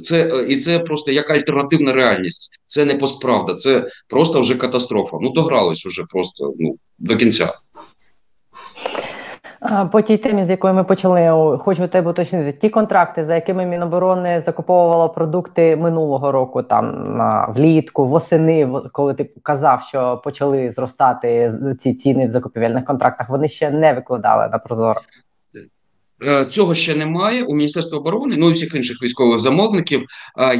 Це 0.00 0.30
е, 0.34 0.46
і 0.48 0.56
це 0.56 0.78
просто 0.78 1.12
як 1.12 1.30
альтернативна 1.30 1.92
реальність. 1.92 2.58
Це 2.66 2.84
не 2.84 2.94
постправда, 2.94 3.54
це 3.54 3.88
просто 4.08 4.40
вже 4.40 4.54
катастрофа. 4.54 5.16
Ну 5.22 5.32
догрались 5.32 5.86
уже 5.86 6.04
просто 6.10 6.54
ну 6.58 6.76
до 6.98 7.16
кінця. 7.16 7.52
По 9.92 10.00
тій 10.00 10.16
темі, 10.16 10.44
з 10.44 10.50
якої 10.50 10.74
ми 10.74 10.84
почали, 10.84 11.58
хочу 11.58 11.88
тебе 11.88 12.10
уточнити 12.10 12.52
ті 12.52 12.68
контракти, 12.68 13.24
за 13.24 13.34
якими 13.34 13.66
Міноборони 13.66 14.42
закуповувало 14.46 15.08
продукти 15.08 15.76
минулого 15.76 16.32
року, 16.32 16.62
там 16.62 17.16
на 17.16 17.46
влітку, 17.46 18.06
восени, 18.06 18.68
коли 18.92 19.14
ти 19.14 19.30
казав, 19.42 19.82
що 19.82 20.20
почали 20.24 20.70
зростати 20.70 21.52
ці 21.80 21.94
ціни 21.94 22.26
в 22.26 22.30
закупівельних 22.30 22.84
контрактах. 22.84 23.28
Вони 23.28 23.48
ще 23.48 23.70
не 23.70 23.92
викладали 23.92 24.48
на 24.48 24.58
прозоро. 24.58 25.00
Е, 26.24 26.44
цього 26.44 26.74
ще 26.74 26.94
немає 26.94 27.42
у 27.42 27.54
Міністерства 27.54 27.98
оборони, 27.98 28.36
ну 28.38 28.50
і 28.50 28.52
всіх 28.52 28.74
інших 28.74 29.02
військових 29.02 29.38
замовників. 29.38 30.06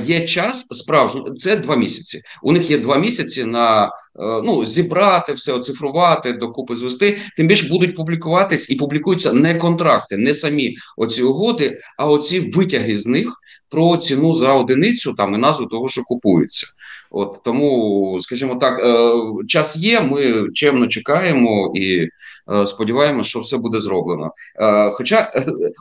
Є 0.04 0.26
час 0.26 0.66
справжній, 0.70 1.22
це 1.36 1.56
два 1.56 1.76
місяці. 1.76 2.22
У 2.42 2.52
них 2.52 2.70
є 2.70 2.78
два 2.78 2.96
місяці 2.96 3.44
на 3.44 3.84
е, 3.84 3.88
ну 4.16 4.66
зібрати 4.66 5.32
все, 5.32 5.52
оцифрувати, 5.52 6.32
докупи 6.32 6.76
звести. 6.76 7.18
Тим 7.36 7.46
більше 7.46 7.68
будуть 7.68 7.96
публікуватись 7.96 8.70
і 8.70 8.76
публікуються 8.76 9.32
не 9.32 9.54
контракти, 9.54 10.16
не 10.16 10.34
самі 10.34 10.76
оці 10.96 11.22
угоди, 11.22 11.80
а 11.98 12.06
оці 12.06 12.40
витяги 12.40 12.98
з 12.98 13.06
них 13.06 13.36
про 13.68 13.96
ціну 13.96 14.34
за 14.34 14.54
одиницю 14.54 15.14
там 15.16 15.34
і 15.34 15.38
назву 15.38 15.66
того, 15.66 15.88
що 15.88 16.02
купується. 16.02 16.66
От 17.10 17.40
тому, 17.44 18.18
скажімо 18.20 18.56
так, 18.56 18.78
е, 18.78 19.12
час 19.48 19.76
є. 19.76 20.00
Ми 20.00 20.50
чемно 20.54 20.86
чекаємо 20.86 21.72
і 21.74 22.08
е, 22.52 22.66
сподіваємося, 22.66 23.28
що 23.28 23.40
все 23.40 23.56
буде 23.56 23.80
зроблено. 23.80 24.30
Е, 24.60 24.90
хоча 24.90 25.32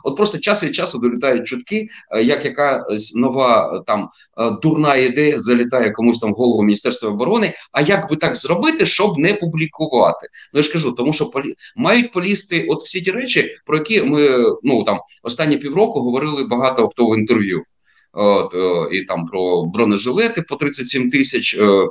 от 0.04 0.16
просто 0.16 0.38
час 0.38 0.64
від 0.64 0.74
часу 0.74 0.98
долітають 0.98 1.46
чутки, 1.46 1.88
як 2.22 2.44
якась 2.44 3.14
нова 3.14 3.82
там 3.86 4.08
дурна 4.62 4.96
ідея 4.96 5.38
залітає 5.38 5.90
комусь 5.90 6.18
там 6.18 6.32
в 6.32 6.34
голову 6.34 6.62
Міністерства 6.62 7.10
оборони. 7.10 7.54
А 7.72 7.80
як 7.80 8.10
би 8.10 8.16
так 8.16 8.36
зробити, 8.36 8.86
щоб 8.86 9.18
не 9.18 9.34
публікувати? 9.34 10.28
Ну 10.52 10.58
я 10.58 10.62
ж 10.62 10.72
кажу, 10.72 10.92
тому 10.92 11.12
що 11.12 11.30
полі 11.30 11.54
мають 11.76 12.12
полізти 12.12 12.66
от 12.70 12.82
всі 12.82 13.00
ті 13.00 13.10
речі, 13.10 13.56
про 13.66 13.76
які 13.76 14.02
ми 14.02 14.28
ну 14.62 14.82
там 14.82 15.00
останні 15.22 15.56
півроку 15.56 16.00
говорили 16.00 16.44
багато 16.44 16.88
хто 16.88 17.06
в 17.06 17.18
інтерв'ю. 17.18 17.62
Е, 18.18 18.96
і 18.96 19.04
там 19.04 19.26
про 19.26 19.64
бронежилети 19.64 20.42
по 20.42 20.56
37 20.56 21.10
тисяч. 21.10 21.54
Е, 21.54 21.88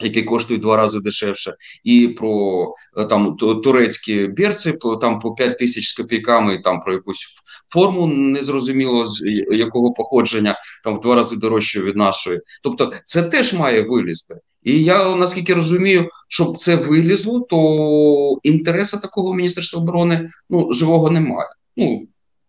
які 0.00 0.22
коштують 0.22 0.62
два 0.62 0.76
рази 0.76 1.00
дешевше, 1.00 1.54
і 1.84 2.08
про 2.08 2.64
е, 2.96 3.04
там 3.04 3.36
турецькі 3.36 4.26
берці 4.26 4.74
там 5.00 5.20
по 5.20 5.34
5 5.34 5.58
тисяч 5.58 5.88
з 5.88 5.96
копійками, 5.96 6.58
там 6.58 6.80
про 6.80 6.92
якусь 6.92 7.26
форму 7.68 8.06
незрозуміло 8.06 9.06
з 9.06 9.22
якого 9.50 9.92
походження, 9.92 10.58
там 10.84 10.96
в 10.96 11.00
два 11.00 11.14
рази 11.14 11.36
дорожче 11.36 11.80
від 11.80 11.96
нашої. 11.96 12.40
Тобто, 12.62 12.92
це 13.04 13.22
теж 13.22 13.54
має 13.54 13.82
вилізти. 13.82 14.34
І 14.62 14.84
я 14.84 15.14
наскільки 15.14 15.54
розумію, 15.54 16.08
щоб 16.28 16.56
це 16.56 16.76
вилізло, 16.76 17.40
то 17.40 18.38
інтересу 18.42 19.00
такого 19.00 19.34
міністерства 19.34 19.82
оборони 19.82 20.28
ну 20.50 20.72
живого 20.72 21.10
немає. 21.10 21.48
Ну 21.76 22.06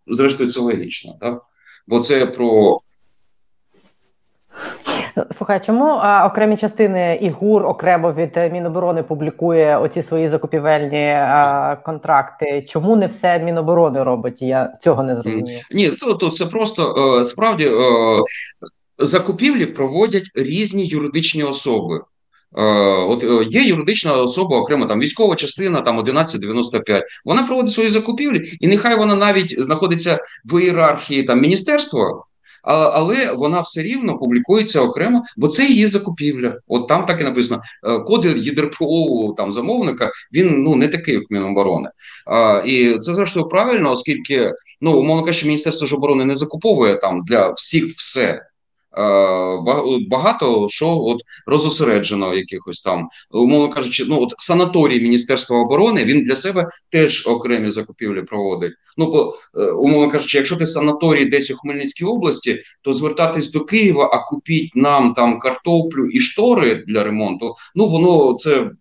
зрештою, 0.08 0.50
це 0.50 0.60
логічно, 0.60 1.18
так? 1.22 1.40
бо 1.88 2.00
це 2.00 2.26
про. 2.26 2.78
Слухай, 5.38 5.62
чому 5.66 5.86
а, 5.86 6.28
окремі 6.28 6.58
частини 6.58 7.20
і 7.22 7.30
ГУР 7.30 7.66
окремо 7.66 8.12
від 8.12 8.52
Міноборони 8.52 9.04
публікує 9.04 9.78
оці 9.78 10.04
свої 10.04 10.30
закупівельні 10.30 11.06
а, 11.08 11.78
контракти? 11.86 12.66
Чому 12.70 12.96
не 12.96 13.08
все 13.08 13.40
Міноборони 13.40 14.04
робить? 14.04 14.42
Я 14.42 14.78
цього 14.84 15.04
не 15.04 15.16
зрозумів. 15.16 15.62
Ні, 15.72 15.92
це 15.92 16.14
то 16.14 16.30
це 16.30 16.46
просто 16.46 16.96
е, 17.20 17.24
справді 17.24 17.66
е, 17.66 17.72
закупівлі 18.98 19.66
проводять 19.66 20.32
різні 20.36 20.88
юридичні 20.88 21.44
особи. 21.44 22.02
Е, 22.58 22.64
от 23.08 23.24
є 23.54 23.62
юридична 23.62 24.14
особа, 24.14 24.58
окремо 24.58 24.86
там 24.86 25.00
військова 25.00 25.36
частина, 25.36 25.82
там 25.82 25.98
1195. 25.98 27.04
Вона 27.26 27.44
проводить 27.44 27.72
свої 27.72 27.90
закупівлі, 27.90 28.58
і 28.60 28.68
нехай 28.68 28.98
вона 28.98 29.16
навіть 29.16 29.64
знаходиться 29.64 30.20
в 30.46 30.62
ієрархії 30.62 31.24
там 31.24 31.42
міністерства 31.42 32.24
але 32.64 33.32
вона 33.34 33.62
все 33.62 33.84
рівно 33.84 34.18
публікується 34.18 34.82
окремо, 34.82 35.24
бо 35.38 35.48
це 35.48 35.68
її 35.68 35.88
закупівля. 35.88 36.58
От 36.68 36.88
там 36.88 37.06
так 37.06 37.22
і 37.22 37.24
написано: 37.24 37.62
е, 37.88 38.00
коди 38.00 38.30
ЄДРПО 38.38 39.34
там 39.38 39.52
замовника 39.52 40.12
він 40.34 40.64
ну 40.64 40.76
не 40.76 40.88
такий, 40.88 41.14
як 41.14 41.24
Міноборони. 41.30 41.90
А, 42.26 42.64
І 42.66 43.00
це 43.00 43.14
зрештою 43.14 43.48
правильно, 43.48 43.92
оскільки 43.92 44.54
ну 44.82 45.00
умовно 45.00 45.24
кажучи, 45.24 45.46
міністерство 45.46 45.88
ж 45.88 45.96
оборони 45.96 46.26
не 46.26 46.36
закуповує 46.36 46.96
там 46.96 47.24
для 47.26 47.50
всіх 47.50 47.86
все. 47.86 48.49
Е, 49.00 50.06
багато 50.10 50.68
що 50.70 50.90
от 50.90 51.22
розосереджено 51.46 52.34
якихось 52.34 52.82
там, 52.82 53.08
умовно 53.32 53.70
кажучи, 53.70 54.06
ну 54.08 54.22
от 54.22 54.34
санаторій 54.38 55.02
Міністерства 55.02 55.58
оборони 55.58 56.06
він 56.06 56.26
для 56.26 56.36
себе 56.36 56.70
теж 56.90 57.28
окремі 57.28 57.70
закупівлі 57.70 58.22
проводить. 58.22 58.74
Ну 58.98 59.12
бо 59.12 59.36
е, 59.56 59.72
умовно 59.72 60.12
кажучи, 60.12 60.38
якщо 60.38 60.56
ти 60.56 60.68
санаторій 60.68 61.26
десь 61.26 61.52
у 61.52 61.56
Хмельницькій 61.58 62.06
області, 62.06 62.62
то 62.82 62.94
звертатись 62.94 63.52
до 63.52 63.60
Києва, 63.60 64.10
а 64.14 64.30
купіть 64.30 64.76
нам 64.76 65.14
там 65.14 65.40
картоплю 65.40 66.06
і 66.06 66.20
штори 66.20 66.84
для 66.88 67.04
ремонту. 67.04 67.56
Ну 67.76 67.88
воно 67.88 68.34
це 68.34 68.62
е, 68.62 68.72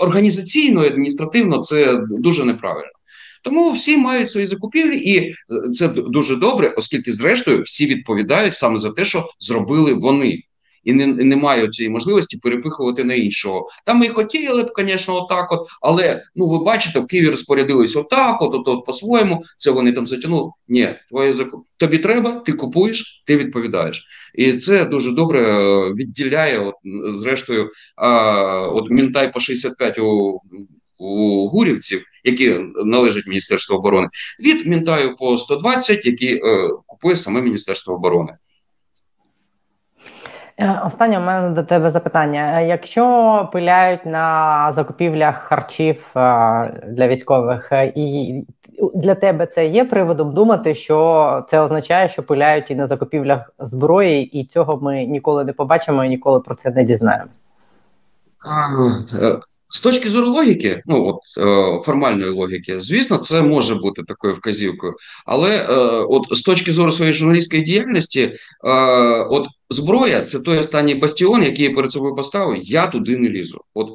організаційно 0.00 0.84
і 0.84 0.86
адміністративно 0.86 1.58
це 1.58 2.00
дуже 2.10 2.44
неправильно. 2.44 2.97
Тому 3.42 3.72
всі 3.72 3.96
мають 3.96 4.30
свої 4.30 4.46
закупівлі, 4.46 4.98
і 4.98 5.18
е, 5.18 5.34
це 5.72 5.88
дуже 5.88 6.36
добре, 6.36 6.74
оскільки, 6.76 7.12
зрештою, 7.12 7.62
всі 7.62 7.86
відповідають 7.86 8.54
саме 8.54 8.78
за 8.78 8.90
те, 8.90 9.04
що 9.04 9.24
зробили 9.40 9.94
вони. 9.94 10.42
І 10.84 10.92
не 10.92 11.06
не 11.06 11.36
мають 11.36 11.74
цієї 11.74 11.92
можливості 11.92 12.36
перепихувати 12.36 13.04
на 13.04 13.14
іншого. 13.14 13.68
Там 13.86 13.98
ми 13.98 14.08
хотіли 14.08 14.62
б, 14.62 14.70
звісно, 14.78 15.14
отак, 15.14 15.52
от, 15.52 15.68
але 15.80 16.22
ну 16.36 16.46
ви 16.46 16.58
бачите, 16.64 17.00
в 17.00 17.06
Києві 17.06 17.28
розпорядились 17.28 17.96
отак, 17.96 18.42
от, 18.42 18.54
от, 18.54 18.68
от 18.68 18.86
по-своєму. 18.86 19.44
Це 19.56 19.70
вони 19.70 19.92
там 19.92 20.06
затягнули. 20.06 20.50
Ні, 20.68 20.94
твоє 21.08 21.32
закуп. 21.32 21.64
Тобі 21.76 21.98
треба, 21.98 22.42
ти 22.46 22.52
купуєш, 22.52 23.22
ти 23.26 23.36
відповідаєш. 23.36 24.08
І 24.34 24.52
це 24.52 24.84
дуже 24.84 25.10
добре 25.12 25.40
е, 25.40 25.92
відділяє, 25.92 26.58
от, 26.58 26.74
зрештою, 27.04 27.70
а, 27.96 28.08
от 28.60 28.90
Мінтай 28.90 29.32
по 29.32 29.40
65 29.40 29.98
у 29.98 30.40
у 30.98 31.46
гурівців, 31.46 32.04
які 32.24 32.58
належать 32.84 33.26
Міністерству 33.26 33.76
оборони, 33.76 34.08
від 34.40 34.66
Мінтаю 34.66 35.16
по 35.16 35.38
120, 35.38 36.06
які 36.06 36.34
е, 36.34 36.40
купує 36.86 37.16
саме 37.16 37.42
Міністерство 37.42 37.94
оборони. 37.94 38.32
Е, 40.60 40.80
останнє 40.86 41.18
у 41.18 41.22
мене 41.22 41.50
до 41.50 41.62
тебе 41.62 41.90
запитання: 41.90 42.60
якщо 42.60 43.48
пиляють 43.52 44.06
на 44.06 44.72
закупівлях 44.72 45.36
харчів 45.36 45.96
е, 46.16 46.20
для 46.86 47.08
військових, 47.08 47.72
е, 47.72 47.92
і 47.96 48.34
для 48.94 49.14
тебе 49.14 49.46
це 49.46 49.66
є 49.66 49.84
приводом 49.84 50.34
думати, 50.34 50.74
що 50.74 51.46
це 51.50 51.60
означає, 51.60 52.08
що 52.08 52.22
пиляють 52.22 52.70
і 52.70 52.74
на 52.74 52.86
закупівлях 52.86 53.52
зброї, 53.58 54.40
і 54.40 54.46
цього 54.46 54.78
ми 54.82 55.04
ніколи 55.04 55.44
не 55.44 55.52
побачимо 55.52 56.04
і 56.04 56.08
ніколи 56.08 56.40
про 56.40 56.54
це 56.54 56.70
не 56.70 56.84
дізнаємося? 56.84 57.40
З 59.70 59.80
точки 59.80 60.10
зору 60.10 60.28
логіки, 60.28 60.82
ну 60.86 61.06
от 61.06 61.20
е, 61.38 61.80
формальної 61.84 62.30
логіки, 62.30 62.80
звісно, 62.80 63.18
це 63.18 63.42
може 63.42 63.74
бути 63.74 64.02
такою 64.02 64.34
вказівкою. 64.34 64.94
Але 65.26 65.56
е, 65.56 65.74
от 66.08 66.26
з 66.30 66.42
точки 66.42 66.72
зору 66.72 66.92
своєї 66.92 67.14
журналістської 67.14 67.62
діяльності, 67.62 68.20
е, 68.20 68.70
от 69.30 69.46
зброя 69.70 70.22
це 70.22 70.40
той 70.40 70.58
останній 70.58 70.94
бастіон, 70.94 71.42
який 71.42 71.64
я 71.64 71.74
перед 71.74 71.92
собою 71.92 72.14
поставив. 72.14 72.62
Я 72.62 72.86
туди 72.86 73.16
не 73.16 73.28
лізу. 73.28 73.60
От 73.74 73.88
е, 73.88 73.94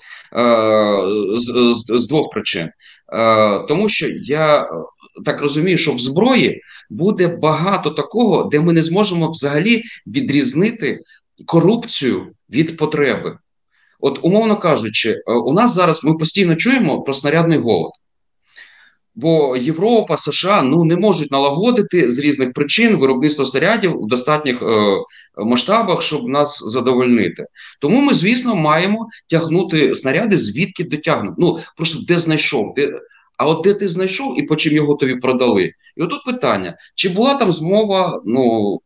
з, 1.37 1.75
з, 1.75 2.01
з 2.01 2.07
двох 2.07 2.29
причин. 2.29 2.69
Е, 3.13 3.65
Тому 3.67 3.89
що 3.89 4.07
я 4.09 4.69
так 5.25 5.41
розумію, 5.41 5.77
що 5.77 5.93
в 5.93 5.99
зброї 5.99 6.61
буде 6.89 7.27
багато 7.27 7.89
такого, 7.89 8.43
де 8.43 8.59
ми 8.59 8.73
не 8.73 8.81
зможемо 8.81 9.31
взагалі 9.31 9.83
відрізнити 10.07 10.99
корупцію 11.45 12.27
від 12.49 12.77
потреби. 12.77 13.37
От 14.03 14.19
умовно 14.21 14.57
кажучи, 14.57 15.21
у 15.45 15.53
нас 15.53 15.73
зараз 15.73 16.03
ми 16.03 16.17
постійно 16.17 16.55
чуємо 16.55 17.01
про 17.01 17.13
снарядний 17.13 17.57
голод. 17.57 17.91
Бо 19.15 19.57
Європа, 19.57 20.17
США 20.17 20.61
ну 20.63 20.83
не 20.83 20.95
можуть 20.95 21.31
налагодити 21.31 22.09
з 22.09 22.19
різних 22.19 22.53
причин 22.53 22.95
виробництво 22.95 23.45
снарядів 23.45 24.01
у 24.01 24.05
достатніх 24.05 24.61
е, 24.61 24.97
масштабах, 25.37 26.01
щоб 26.01 26.27
нас 26.27 26.63
задовольнити. 26.65 27.45
Тому 27.79 28.01
ми, 28.01 28.13
звісно, 28.13 28.55
маємо 28.55 29.07
тягнути 29.29 29.93
снаряди, 29.93 30.37
звідки 30.37 30.83
дотягнути. 30.83 31.35
Ну 31.37 31.59
просто 31.77 31.99
де 32.07 32.17
знайшов, 32.17 32.73
де. 32.75 32.91
А 33.37 33.47
от 33.47 33.63
де 33.63 33.73
ти 33.73 33.87
знайшов 33.87 34.39
і 34.39 34.43
по 34.43 34.55
чим 34.55 34.73
його 34.73 34.95
тобі 34.95 35.15
продали? 35.15 35.71
І 35.97 36.01
отут 36.01 36.23
питання: 36.25 36.77
чи 36.95 37.09
була 37.09 37.33
там 37.33 37.51
змова, 37.51 38.21
ну 38.25 38.79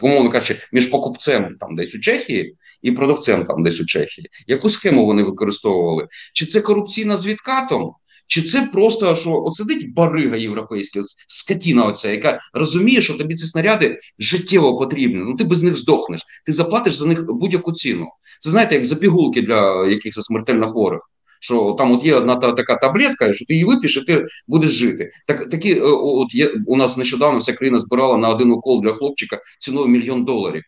умовно 0.00 0.30
кажучи, 0.30 0.56
між 0.72 0.86
покупцем 0.86 1.56
там 1.60 1.76
десь 1.76 1.94
у 1.94 2.00
Чехії 2.00 2.56
і 2.82 2.92
продавцем 2.92 3.44
там 3.44 3.62
десь 3.62 3.80
у 3.80 3.86
Чехії? 3.86 4.28
Яку 4.46 4.70
схему 4.70 5.06
вони 5.06 5.22
використовували? 5.22 6.08
Чи 6.34 6.46
це 6.46 6.60
корупційна 6.60 7.16
з 7.16 7.26
відкатом? 7.26 7.92
Чи 8.26 8.42
це 8.42 8.68
просто 8.72 9.16
що 9.16 9.30
от 9.30 9.86
барига 9.94 10.36
європейська, 10.36 11.00
от, 11.00 11.06
скотіна 11.28 11.84
оця, 11.84 12.10
яка 12.10 12.40
розуміє, 12.52 13.02
що 13.02 13.14
тобі 13.14 13.34
ці 13.34 13.46
снаряди 13.46 13.98
життєво 14.18 14.76
потрібні? 14.76 15.16
Ну 15.16 15.36
ти 15.36 15.44
без 15.44 15.62
них 15.62 15.76
здохнеш, 15.76 16.22
ти 16.46 16.52
заплатиш 16.52 16.94
за 16.94 17.06
них 17.06 17.26
будь-яку 17.28 17.72
ціну. 17.72 18.06
Це 18.40 18.50
знаєте, 18.50 18.74
як 18.74 18.84
за 18.84 18.96
пігулки 18.96 19.42
для 19.42 19.86
якихось 19.86 20.24
смертельно 20.24 20.70
хворих. 20.70 21.00
Що 21.44 21.74
там 21.78 21.92
от 21.92 22.04
є 22.04 22.14
одна 22.14 22.36
та 22.36 22.52
така 22.52 22.76
таблетка, 22.76 23.32
що 23.32 23.46
ти 23.46 23.52
її 23.52 23.64
вип'єш, 23.64 23.96
і 23.96 24.00
ти 24.00 24.26
будеш 24.46 24.70
жити. 24.70 25.10
Так 25.26 25.50
такі, 25.50 25.74
е, 25.74 25.82
от 25.82 26.34
є 26.34 26.54
у 26.66 26.76
нас 26.76 26.96
нещодавно 26.96 27.38
вся 27.38 27.52
країна 27.52 27.78
збирала 27.78 28.16
на 28.16 28.28
один 28.28 28.50
укол 28.50 28.80
для 28.80 28.92
хлопчика 28.92 29.40
ціною 29.58 29.86
мільйон 29.86 30.24
доларів. 30.24 30.62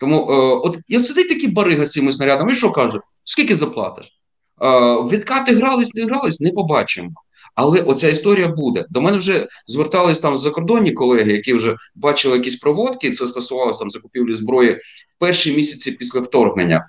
Тому 0.00 0.16
е, 0.16 0.34
от 0.68 0.78
я 0.88 1.02
сидить 1.02 1.28
такі 1.28 1.48
барига 1.48 1.86
з 1.86 1.90
цими 1.90 2.12
снарядами, 2.12 2.52
і 2.52 2.54
що 2.54 2.72
каже? 2.72 2.98
Скільки 3.24 3.56
заплатиш? 3.56 4.06
Відкати 5.12 5.54
грались, 5.54 5.94
не 5.94 6.04
грались, 6.04 6.40
не 6.40 6.50
побачимо. 6.50 7.10
Але 7.54 7.80
оця 7.80 8.08
історія 8.08 8.48
буде. 8.48 8.86
До 8.90 9.00
мене 9.00 9.18
вже 9.18 9.46
звертались 9.66 10.18
там 10.18 10.36
закордонні 10.36 10.92
колеги, 10.92 11.32
які 11.32 11.54
вже 11.54 11.76
бачили 11.94 12.36
якісь 12.36 12.56
проводки. 12.56 13.10
Це 13.10 13.28
стосувалося 13.28 13.78
там 13.78 13.90
закупівлі 13.90 14.34
зброї 14.34 14.72
в 15.16 15.18
перші 15.18 15.56
місяці 15.56 15.92
після 15.92 16.20
вторгнення. 16.20 16.88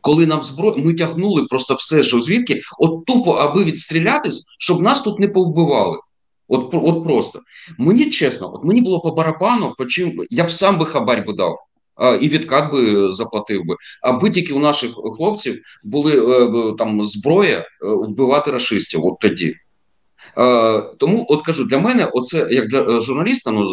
Коли 0.00 0.26
нам 0.26 0.42
зброю 0.42 0.84
ми 0.84 0.94
тягнули 0.94 1.44
просто 1.44 1.74
все, 1.74 2.04
що 2.04 2.20
звідки, 2.20 2.60
от 2.78 3.06
тупо, 3.06 3.32
аби 3.32 3.64
відстрілятись, 3.64 4.44
щоб 4.58 4.80
нас 4.80 5.02
тут 5.02 5.18
не 5.18 5.28
повбивали. 5.28 5.98
От 6.48 6.70
от 6.72 7.04
просто 7.04 7.40
мені 7.78 8.10
чесно, 8.10 8.54
от 8.54 8.64
мені 8.64 8.80
було 8.82 9.00
по 9.00 9.10
барабану, 9.10 9.74
по 9.78 9.84
чим 9.84 10.22
я 10.30 10.44
б 10.44 10.50
сам 10.50 10.78
би 10.78 10.86
хабарь 10.86 11.26
би 11.26 11.32
дав 11.32 11.56
і 12.20 12.28
відкат 12.28 12.72
би 12.72 13.12
заплатив 13.12 13.64
би. 13.64 13.76
Аби 14.02 14.30
тільки 14.30 14.52
у 14.52 14.58
наших 14.58 14.90
хлопців 15.16 15.60
були 15.84 16.12
е, 16.12 16.74
там 16.78 17.04
зброя 17.04 17.58
е, 17.58 17.64
вбивати 17.82 18.50
расистів. 18.50 19.04
От 19.04 19.18
тоді. 19.20 19.54
Е, 20.38 20.82
тому, 20.98 21.26
от 21.28 21.42
кажу, 21.42 21.64
для 21.64 21.78
мене, 21.78 22.10
оце 22.14 22.48
як 22.50 22.68
для 22.68 23.00
журналіста, 23.00 23.50
ну 23.50 23.66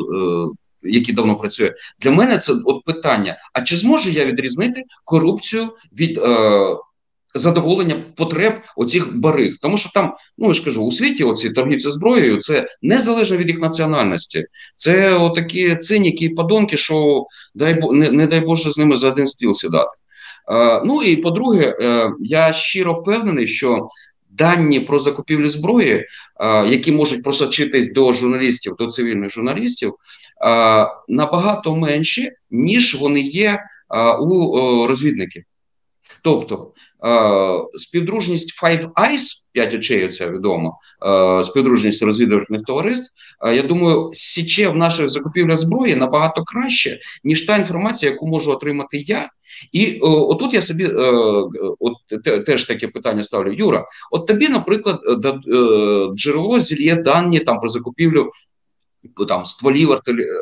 який 0.84 1.16
давно 1.16 1.36
працює, 1.36 1.74
для 2.02 2.12
мене 2.12 2.38
це 2.38 2.54
от 2.66 2.84
питання: 2.86 3.38
а 3.54 3.62
чи 3.62 3.78
зможу 3.78 4.10
я 4.10 4.26
відрізнити 4.26 4.84
корупцію 5.06 5.70
від 6.00 6.20
задоволення 7.36 8.04
потреб 8.16 8.54
оцих 8.76 9.18
бариг. 9.18 9.58
Тому 9.62 9.78
що 9.78 9.90
там, 9.94 10.14
ну 10.38 10.48
я 10.48 10.54
ж 10.54 10.64
кажу, 10.64 10.84
у 10.84 10.92
світі 10.92 11.24
оці 11.24 11.50
торгівці 11.50 11.90
зброєю 11.90 12.38
це 12.38 12.68
незалежно 12.82 13.38
від 13.38 13.48
їх 13.48 13.60
національності. 13.60 14.46
Це 14.76 15.14
отакі 15.14 15.76
циніки 15.76 16.26
і 16.26 16.30
подонки, 16.30 16.78
що 16.78 17.26
дай 17.56 17.80
не, 17.92 18.12
не 18.12 18.28
дай 18.28 18.40
Боже 18.40 18.72
з 18.72 18.78
ними 18.78 18.96
за 18.96 19.08
один 19.08 19.28
стіл 19.28 19.54
сідати. 19.54 19.92
Е, 20.52 20.82
ну 20.86 21.04
і 21.04 21.16
по-друге, 21.16 21.78
е, 21.80 22.12
я 22.20 22.54
щиро 22.54 22.94
впевнений, 22.94 23.48
що 23.48 23.88
дані 24.30 24.80
про 24.80 25.00
закупівлю 25.00 25.50
зброї, 25.50 25.94
е, 25.94 26.08
які 26.68 26.92
можуть 26.92 27.24
просочитись 27.24 27.94
до 27.94 28.12
журналістів, 28.12 28.76
до 28.80 28.88
цивільних 28.88 29.32
журналістів, 29.32 29.90
е, 29.90 29.94
набагато 31.08 31.76
менші, 31.76 32.32
ніж 32.52 32.96
вони 32.96 33.22
є 33.22 33.60
е, 33.96 34.12
у 34.14 34.88
розвідників. 34.88 35.44
Тобто 36.24 36.72
е, 37.06 37.80
співдружність 37.80 38.64
Five 38.64 38.92
Eyes, 38.94 39.22
п'ять 39.54 39.74
очей, 39.74 40.08
це 40.08 40.30
відомо, 40.30 40.80
е, 41.06 41.44
співдружність 41.44 42.04
розвідувальних 42.04 42.64
товариств. 42.68 43.14
Е, 43.46 43.56
я 43.56 43.64
думаю, 43.64 44.10
січе 44.14 44.68
в 44.68 44.76
наших 44.76 45.10
закупівлях 45.10 45.58
зброї 45.58 45.96
набагато 45.96 46.44
краще, 46.44 47.00
ніж 47.24 47.42
та 47.42 47.58
інформація, 47.58 48.12
яку 48.12 48.28
можу 48.28 48.52
отримати 48.52 48.98
я. 48.98 49.30
І 49.72 50.00
отут 50.02 50.54
я 50.54 50.62
собі 50.62 50.84
е, 50.86 50.92
от 51.80 52.26
теж 52.46 52.66
таке 52.66 52.88
питання 52.88 53.24
ставлю. 53.24 53.54
Юра, 53.54 53.86
от 54.12 54.28
тобі, 54.28 54.50
наприклад, 54.50 55.00
е, 55.06 55.34
джерело 56.16 56.60
зільє 56.60 56.96
дані 56.96 57.40
там 57.40 57.60
про 57.60 57.70
закупівлю 57.70 58.32
там 59.28 59.46
стволів 59.46 59.92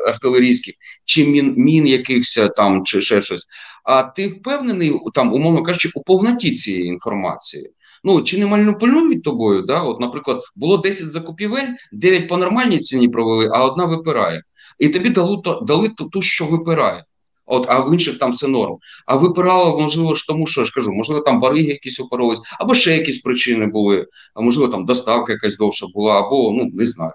артилерійських, 0.08 0.74
чи 1.04 1.26
мін 1.26 1.54
мін 1.56 1.86
якихось 1.86 2.40
там, 2.56 2.84
чи 2.84 3.02
ще 3.02 3.20
щось. 3.20 3.46
А 3.84 4.02
ти 4.02 4.28
впевнений, 4.28 4.92
там, 5.14 5.34
умовно 5.34 5.62
кажучи, 5.62 5.90
у 5.94 6.02
повноті 6.02 6.54
цієї 6.54 6.84
інформації? 6.84 7.70
Ну 8.04 8.22
чи 8.22 8.38
не 8.38 8.46
маніпулюють 8.46 9.22
тобою? 9.22 9.62
Да? 9.62 9.82
От, 9.82 10.00
наприклад, 10.00 10.42
було 10.56 10.78
10 10.78 11.10
закупівель, 11.10 11.68
9 11.92 12.28
по 12.28 12.36
нормальній 12.36 12.78
ціні 12.78 13.08
провели, 13.08 13.50
а 13.52 13.64
одна 13.64 13.84
випирає. 13.84 14.42
І 14.78 14.88
тобі 14.88 15.10
дали 15.10 15.42
дали 15.62 15.88
ту, 16.12 16.22
що 16.22 16.46
випирає. 16.46 17.04
От, 17.46 17.66
а 17.68 17.80
в 17.80 17.92
інших 17.92 18.18
там 18.18 18.30
все 18.32 18.48
норм. 18.48 18.76
А 19.06 19.16
випирало, 19.16 19.80
можливо, 19.80 20.14
ж 20.14 20.26
тому, 20.26 20.46
що 20.46 20.60
я 20.60 20.64
ж 20.64 20.72
кажу, 20.74 20.92
можливо, 20.92 21.20
там 21.20 21.40
бариги 21.40 21.68
якісь 21.68 22.00
упоролись, 22.00 22.40
або 22.60 22.74
ще 22.74 22.96
якісь 22.96 23.18
причини 23.18 23.66
були, 23.66 24.06
а 24.34 24.40
можливо, 24.40 24.72
там 24.72 24.86
доставка 24.86 25.32
якась 25.32 25.56
довша 25.56 25.86
була, 25.94 26.20
або 26.20 26.52
ну 26.56 26.70
не 26.74 26.86
знаю. 26.86 27.12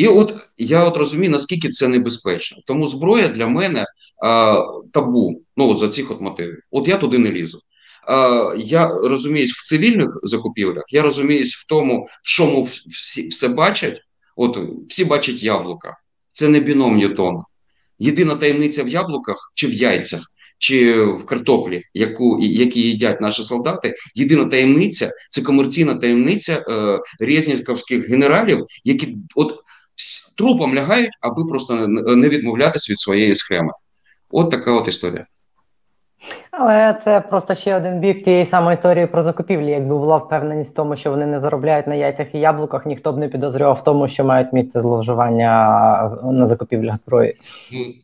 І 0.00 0.06
от 0.06 0.34
я 0.56 0.84
от 0.84 0.96
розумію, 0.96 1.30
наскільки 1.30 1.68
це 1.68 1.88
небезпечно. 1.88 2.58
Тому 2.66 2.86
зброя 2.86 3.28
для 3.28 3.46
мене 3.46 3.86
а, 4.24 4.62
табу. 4.92 5.42
Ну 5.56 5.68
от 5.70 5.78
за 5.78 5.88
цих 5.88 6.10
от 6.10 6.20
мотивів. 6.20 6.62
От 6.70 6.88
я 6.88 6.96
туди 6.96 7.18
не 7.18 7.32
лізу. 7.32 7.60
А, 8.08 8.54
Я 8.58 8.88
розуміюсь 8.88 9.52
в 9.52 9.66
цивільних 9.66 10.08
закупівлях, 10.22 10.84
я 10.88 11.02
розуміюсь 11.02 11.54
в 11.54 11.66
тому, 11.66 12.08
в 12.22 12.28
чому 12.28 12.68
всі 12.88 13.28
все 13.28 13.48
бачать. 13.48 14.00
От 14.36 14.58
всі 14.88 15.04
бачать 15.04 15.42
яблука. 15.42 15.96
Це 16.32 16.48
не 16.48 16.60
біном 16.60 16.96
Ньютона. 16.96 17.44
Єдина 17.98 18.34
таємниця 18.36 18.84
в 18.84 18.88
яблуках 18.88 19.52
чи 19.54 19.66
в 19.66 19.72
яйцях. 19.72 20.20
Чи 20.58 21.02
в 21.02 21.26
картоплі, 21.26 21.82
яку 21.94 22.38
які 22.42 22.80
їдять 22.82 23.20
наші 23.20 23.42
солдати, 23.42 23.94
єдина 24.14 24.44
таємниця 24.44 25.12
це 25.30 25.42
комерційна 25.42 25.94
таємниця 25.94 26.64
е, 26.68 26.98
резніківських 27.20 28.08
генералів, 28.08 28.64
які 28.84 29.16
от 29.34 29.60
трупом 30.38 30.74
лягають, 30.74 31.10
аби 31.20 31.44
просто 31.44 31.88
не 31.88 32.28
відмовлятися 32.28 32.92
від 32.92 33.00
своєї 33.00 33.34
схеми. 33.34 33.72
От 34.30 34.50
така 34.50 34.72
от 34.72 34.88
історія. 34.88 35.26
Але 36.50 37.00
це 37.04 37.20
просто 37.20 37.54
ще 37.54 37.76
один 37.76 38.00
бік 38.00 38.24
тієї 38.24 38.46
самої 38.46 38.74
історії 38.74 39.06
про 39.06 39.22
закупівлі. 39.22 39.70
Якби 39.70 39.98
була 39.98 40.16
впевненість 40.16 40.70
в 40.70 40.74
тому, 40.74 40.96
що 40.96 41.10
вони 41.10 41.26
не 41.26 41.40
заробляють 41.40 41.86
на 41.86 41.94
яйцях 41.94 42.26
і 42.34 42.38
яблуках, 42.38 42.86
ніхто 42.86 43.12
б 43.12 43.18
не 43.18 43.28
підозрював 43.28 43.74
в 43.74 43.84
тому, 43.84 44.08
що 44.08 44.24
мають 44.24 44.52
місце 44.52 44.80
зловживання 44.80 45.48
на 46.24 46.46
закупівлях 46.46 46.96
зброї. 46.96 47.34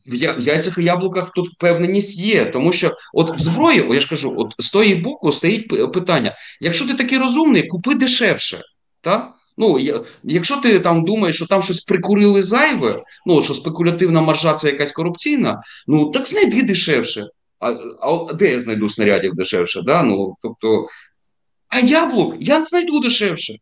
В 0.07 0.41
яйцях 0.41 0.79
і 0.79 0.85
яблуках 0.85 1.31
тут 1.31 1.49
впевненість 1.49 2.19
є, 2.19 2.45
тому 2.45 2.73
що 2.73 2.91
от 3.15 3.37
в 3.37 3.41
зброї, 3.41 3.89
я 3.91 4.01
ж 4.01 4.09
кажу, 4.09 4.35
от 4.39 4.55
з 4.59 4.71
тої 4.71 4.95
боку 4.95 5.33
стоїть 5.33 5.93
питання: 5.93 6.35
якщо 6.61 6.87
ти 6.87 6.95
такий 6.95 7.19
розумний, 7.19 7.67
купи 7.67 7.95
дешевше. 7.95 8.59
так? 9.01 9.36
Ну, 9.59 9.79
якщо 10.25 10.57
ти 10.57 10.81
там 10.81 11.05
думаєш, 11.05 11.37
що 11.37 11.47
там 11.47 11.63
щось 11.63 11.81
прикурили 11.81 12.43
зайве, 12.43 13.03
ну 13.27 13.43
що 13.43 13.55
спекулятивна 13.55 14.21
маржа 14.21 14.55
це 14.55 14.71
якась 14.71 14.93
корупційна, 14.93 15.63
ну 15.87 16.11
так 16.11 16.29
знайди 16.29 16.63
дешевше. 16.63 17.27
А 17.61 17.71
а 18.01 18.33
де 18.33 18.51
я 18.51 18.61
знайду 18.61 18.89
снарядів 18.89 19.35
дешевше? 19.35 19.83
Да? 19.83 20.03
Ну, 20.03 20.37
тобто, 20.43 20.87
А 21.69 21.81
яблук 21.81 22.35
я 22.41 22.63
знайду 22.63 23.01
дешевше. 23.01 23.57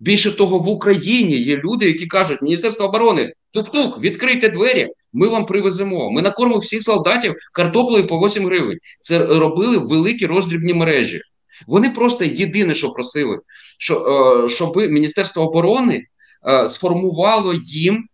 Більше 0.00 0.36
того, 0.36 0.58
в 0.58 0.68
Україні 0.68 1.36
є 1.36 1.56
люди, 1.56 1.86
які 1.86 2.06
кажуть, 2.06 2.42
Міністерство 2.42 2.86
оборони, 2.86 3.32
тук-тук, 3.50 4.00
відкрийте 4.00 4.48
двері, 4.48 4.88
ми 5.12 5.28
вам 5.28 5.46
привеземо. 5.46 6.10
Ми 6.10 6.22
накормимо 6.22 6.58
всіх 6.58 6.82
солдатів 6.82 7.34
картоплею 7.52 8.06
по 8.06 8.18
8 8.18 8.46
гривень. 8.46 8.78
Це 9.00 9.18
робили 9.26 9.78
великі 9.78 10.26
роздрібні 10.26 10.74
мережі. 10.74 11.20
Вони 11.66 11.90
просто 11.90 12.24
єдине, 12.24 12.74
що 12.74 12.90
просили, 12.90 13.38
що, 13.78 14.44
е, 14.44 14.48
щоб 14.48 14.76
Міністерство 14.76 15.42
оборони 15.42 16.06
е, 16.48 16.66
сформувало 16.66 17.54
їм 17.54 18.08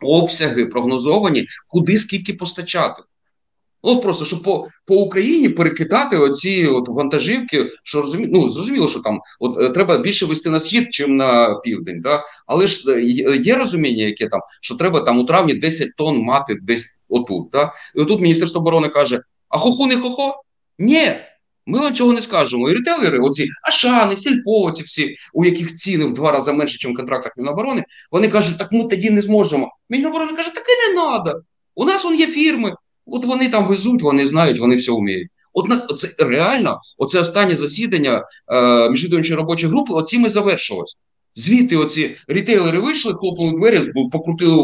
обсяги 0.00 0.66
прогнозовані, 0.66 1.46
куди 1.68 1.98
скільки 1.98 2.34
постачати. 2.34 3.02
От 3.82 4.02
просто 4.02 4.24
щоб 4.24 4.42
по 4.42 4.66
по 4.86 4.94
Україні 4.94 5.48
перекидати 5.48 6.16
оці 6.16 6.66
от 6.66 6.88
вантажівки, 6.88 7.70
що 7.82 8.02
розумі... 8.02 8.26
ну, 8.30 8.50
зрозуміло, 8.50 8.88
що 8.88 9.00
там 9.00 9.20
от 9.40 9.58
е, 9.58 9.68
треба 9.68 9.98
більше 9.98 10.26
вести 10.26 10.50
на 10.50 10.60
схід, 10.60 10.94
чим 10.94 11.16
на 11.16 11.54
південь. 11.54 12.00
Да? 12.00 12.24
Але 12.46 12.66
ж 12.66 13.00
є 13.40 13.54
розуміння, 13.54 14.04
яке 14.04 14.28
там, 14.28 14.40
що 14.60 14.74
треба 14.74 15.00
там 15.00 15.18
у 15.18 15.24
травні 15.24 15.54
10 15.54 15.88
тонн 15.96 16.18
мати 16.18 16.58
десь 16.62 17.04
отут. 17.08 17.50
Да? 17.50 17.72
І 17.94 18.00
отут 18.00 18.20
Міністерство 18.20 18.60
оборони 18.60 18.88
каже: 18.88 19.20
а 19.48 19.58
хоху 19.58 19.86
не 19.86 19.96
хохо? 19.96 20.42
Ні, 20.78 21.12
Ми 21.66 21.78
вам 21.78 21.94
цього 21.94 22.12
не 22.12 22.22
скажемо. 22.22 22.70
І 22.70 22.74
ретейлери, 22.74 23.18
оці 23.18 23.48
Ашани, 23.68 24.16
Сільпо, 24.16 24.70
ці 24.70 24.82
всі, 24.82 25.16
у 25.34 25.44
яких 25.44 25.74
ціни 25.74 26.04
в 26.04 26.12
два 26.12 26.32
рази 26.32 26.52
менше, 26.52 26.88
ніж 26.88 26.94
в 26.94 26.96
контрактах 26.96 27.32
Міноборони, 27.36 27.84
вони 28.10 28.28
кажуть, 28.28 28.58
так 28.58 28.72
ми 28.72 28.84
тоді 28.84 29.10
не 29.10 29.20
зможемо. 29.20 29.70
Міноборони 29.90 30.32
каже, 30.32 30.54
так 30.54 30.64
і 30.68 30.88
не 30.88 31.00
треба. 31.00 31.40
У 31.74 31.84
нас 31.84 32.04
вон 32.04 32.14
є 32.14 32.26
фірми, 32.26 32.74
от 33.06 33.24
вони 33.24 33.48
там 33.48 33.66
везуть, 33.66 34.02
вони 34.02 34.26
знають, 34.26 34.60
вони 34.60 34.76
все 34.76 34.92
вміють. 34.92 35.28
От 35.52 35.98
це 35.98 36.24
реально, 36.24 36.80
оце 36.98 37.20
останнє 37.20 37.56
засідання 37.56 38.24
е, 38.52 38.90
міжвідомчої 38.90 39.36
робочої 39.36 39.72
групи, 39.72 39.94
оцім 39.94 40.26
і 40.26 40.28
завершилось. 40.28 40.96
Звідти 41.34 41.76
оці 41.76 42.16
рітейлери 42.28 42.78
вийшли, 42.78 43.14
хлопнули 43.14 43.52
двері, 43.56 43.82
покрутили 44.12 44.62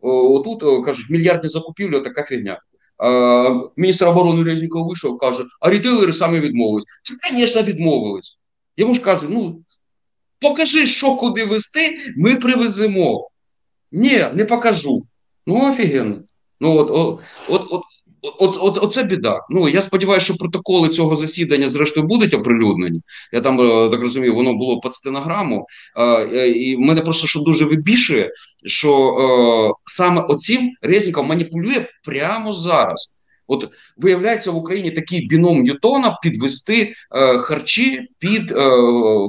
отут, 0.00 0.84
кажуть, 0.84 1.10
мільярдні 1.10 1.48
закупівлі, 1.48 2.00
така 2.00 2.22
фігня. 2.22 2.60
Міністр 3.76 4.08
оборони 4.08 4.42
Резніков 4.42 4.86
вийшов, 4.86 5.18
каже, 5.18 5.44
а 5.60 5.70
рітейлери 5.70 6.12
самі 6.12 6.40
відмовились. 6.40 6.84
Звісно, 7.32 7.62
відмовились. 7.62 8.40
Йому 8.76 8.94
ж 8.94 9.00
кажу, 9.00 9.26
ну 9.30 9.62
покажи, 10.40 10.86
що 10.86 11.16
куди 11.16 11.44
вести, 11.44 11.98
ми 12.16 12.36
привеземо. 12.36 13.28
Ні, 13.92 14.26
не 14.34 14.44
покажу. 14.44 15.02
Ну, 15.46 15.70
офігенно. 15.70 16.16
Ну, 16.60 16.76
от, 16.76 16.90
от, 16.90 17.20
от, 17.48 17.66
от, 17.70 17.82
От, 18.22 18.58
от, 18.60 18.78
Оце 18.82 19.02
біда. 19.02 19.40
Ну 19.50 19.68
я 19.68 19.82
сподіваюся, 19.82 20.24
що 20.24 20.34
протоколи 20.34 20.88
цього 20.88 21.16
засідання, 21.16 21.68
зрештою, 21.68 22.06
будуть 22.06 22.34
оприлюднені. 22.34 23.00
Я 23.32 23.40
там 23.40 23.60
е, 23.60 23.90
так 23.90 24.00
розумію, 24.00 24.34
воно 24.34 24.54
було 24.54 24.80
під 24.80 24.94
стенограму. 24.94 25.66
Е, 25.96 26.48
і 26.48 26.76
мене 26.76 27.00
просто 27.00 27.26
що 27.26 27.40
дуже 27.40 27.64
вибішує, 27.64 28.30
що 28.64 29.10
е, 29.10 29.82
саме 29.86 30.20
оцім 30.20 30.70
Резніков 30.82 31.26
маніпулює 31.26 31.86
прямо 32.04 32.52
зараз. 32.52 33.22
От 33.46 33.72
виявляється 33.96 34.50
в 34.50 34.56
Україні 34.56 34.90
такий 34.90 35.26
біном 35.26 35.62
Ньютона 35.62 36.18
підвести 36.22 36.92
е, 37.16 37.38
харчі 37.38 38.08
під 38.18 38.52
е, 38.52 38.56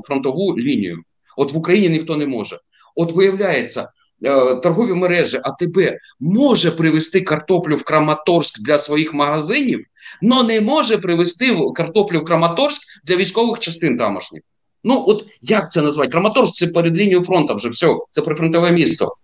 фронтову 0.07 0.57
лінію. 0.57 0.97
От 1.38 1.53
в 1.53 1.57
Україні 1.57 1.89
ніхто 1.89 2.17
не 2.17 2.25
може. 2.25 2.57
От 2.95 3.11
виявляється, 3.11 3.88
Е, 4.25 4.55
торгові 4.55 4.93
мережі 4.93 5.39
АТБ 5.43 5.77
може 6.19 6.71
привезти 6.71 7.21
картоплю 7.21 7.75
в 7.75 7.84
Краматорськ 7.84 8.61
для 8.61 8.77
своїх 8.77 9.13
магазинів, 9.13 9.86
але 10.32 10.43
не 10.43 10.61
може 10.61 10.97
привезти 10.97 11.57
картоплю 11.75 12.19
в 12.19 12.25
Краматорськ 12.25 12.82
для 13.05 13.15
військових 13.15 13.59
частин 13.59 13.97
тамошніх. 13.97 14.41
Ну, 14.84 15.03
от 15.07 15.25
як 15.41 15.71
це 15.71 15.82
назвати? 15.82 16.11
Краматорськ 16.11 16.53
це 16.53 16.67
перед 16.67 16.97
лінією 16.97 17.23
фронту 17.23 17.55
вже 17.55 17.69
все, 17.69 17.95
це 18.09 18.21
прифронтове 18.21 18.71
місто. 18.71 19.15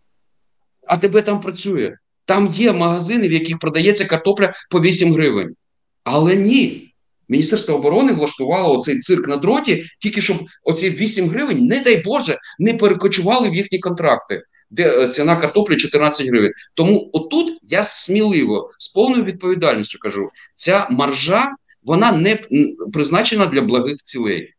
АТБ 0.88 1.22
там 1.26 1.42
працює. 1.42 1.96
Там 2.26 2.54
є 2.54 2.74
магазини, 2.74 3.28
в 3.28 3.32
яких 3.32 3.60
продається 3.60 4.06
картопля 4.06 4.54
по 4.70 4.82
8 4.82 5.14
гривень. 5.14 5.56
Але 6.04 6.36
ні. 6.36 6.92
Міністерство 7.30 7.76
оборони 7.76 8.14
влаштувало 8.14 8.78
оцей 8.78 9.00
цирк 9.00 9.28
на 9.28 9.38
дроті, 9.38 9.84
тільки 10.00 10.22
щоб 10.22 10.38
оці 10.64 10.90
8 10.90 11.30
гривень, 11.30 11.66
не 11.66 11.84
дай 11.84 12.02
Боже, 12.06 12.38
не 12.60 12.74
перекочували 12.74 13.50
в 13.50 13.56
їхні 13.56 13.80
контракти 13.80 14.42
де 14.70 15.04
е, 15.04 15.08
ціна 15.08 15.36
картоплі 15.36 15.76
14 15.76 16.28
гривень. 16.28 16.52
Тому 16.74 17.10
отут 17.14 17.58
я 17.64 17.84
сміливо 17.84 18.72
з 18.80 18.88
повною 18.88 19.24
відповідальністю 19.24 20.00
кажу: 20.00 20.30
ця 20.56 20.88
маржа 20.92 21.56
вона 21.84 22.12
не 22.12 22.40
призначена 22.94 23.46
для 23.46 23.62
благих 23.62 23.98
цілей. 23.98 24.54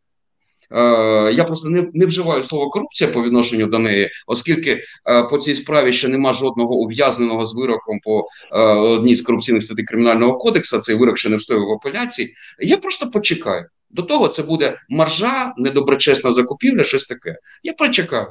Е, 0.70 1.32
я 1.32 1.44
просто 1.44 1.68
не 1.68 1.88
не 1.94 2.06
вживаю 2.06 2.42
слово 2.42 2.70
корупція 2.70 3.10
по 3.10 3.22
відношенню 3.22 3.66
до 3.66 3.78
неї, 3.78 4.10
оскільки 4.26 4.82
е, 5.10 5.22
по 5.22 5.38
цій 5.38 5.54
справі 5.54 5.92
ще 5.92 6.08
нема 6.08 6.32
жодного 6.32 6.74
ув'язненого 6.74 7.44
з 7.44 7.56
вироком 7.56 8.00
по 8.00 8.26
е, 8.52 8.60
одній 8.74 9.14
з 9.14 9.20
корупційних 9.20 9.62
статей 9.62 9.84
кримінального 9.84 10.38
кодексу. 10.38 10.78
Цей 10.78 10.94
вирок 10.94 11.18
ще 11.18 11.28
не 11.28 11.36
встояв 11.36 11.62
в 11.62 11.72
апеляції. 11.72 12.34
Я 12.58 12.76
просто 12.76 13.10
почекаю. 13.10 13.66
До 13.90 14.02
того 14.02 14.28
це 14.28 14.42
буде 14.42 14.78
маржа, 14.88 15.54
недоброчесна 15.56 16.30
закупівля, 16.30 16.84
щось 16.84 17.04
таке. 17.04 17.38
Я 17.62 17.72
почекаю. 17.72 18.26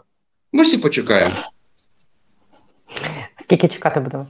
Ми 0.51 0.63
всі 0.63 0.77
почекаємо. 0.77 1.35
Скільки 3.43 3.67
чекати 3.67 3.99
будемо? 3.99 4.27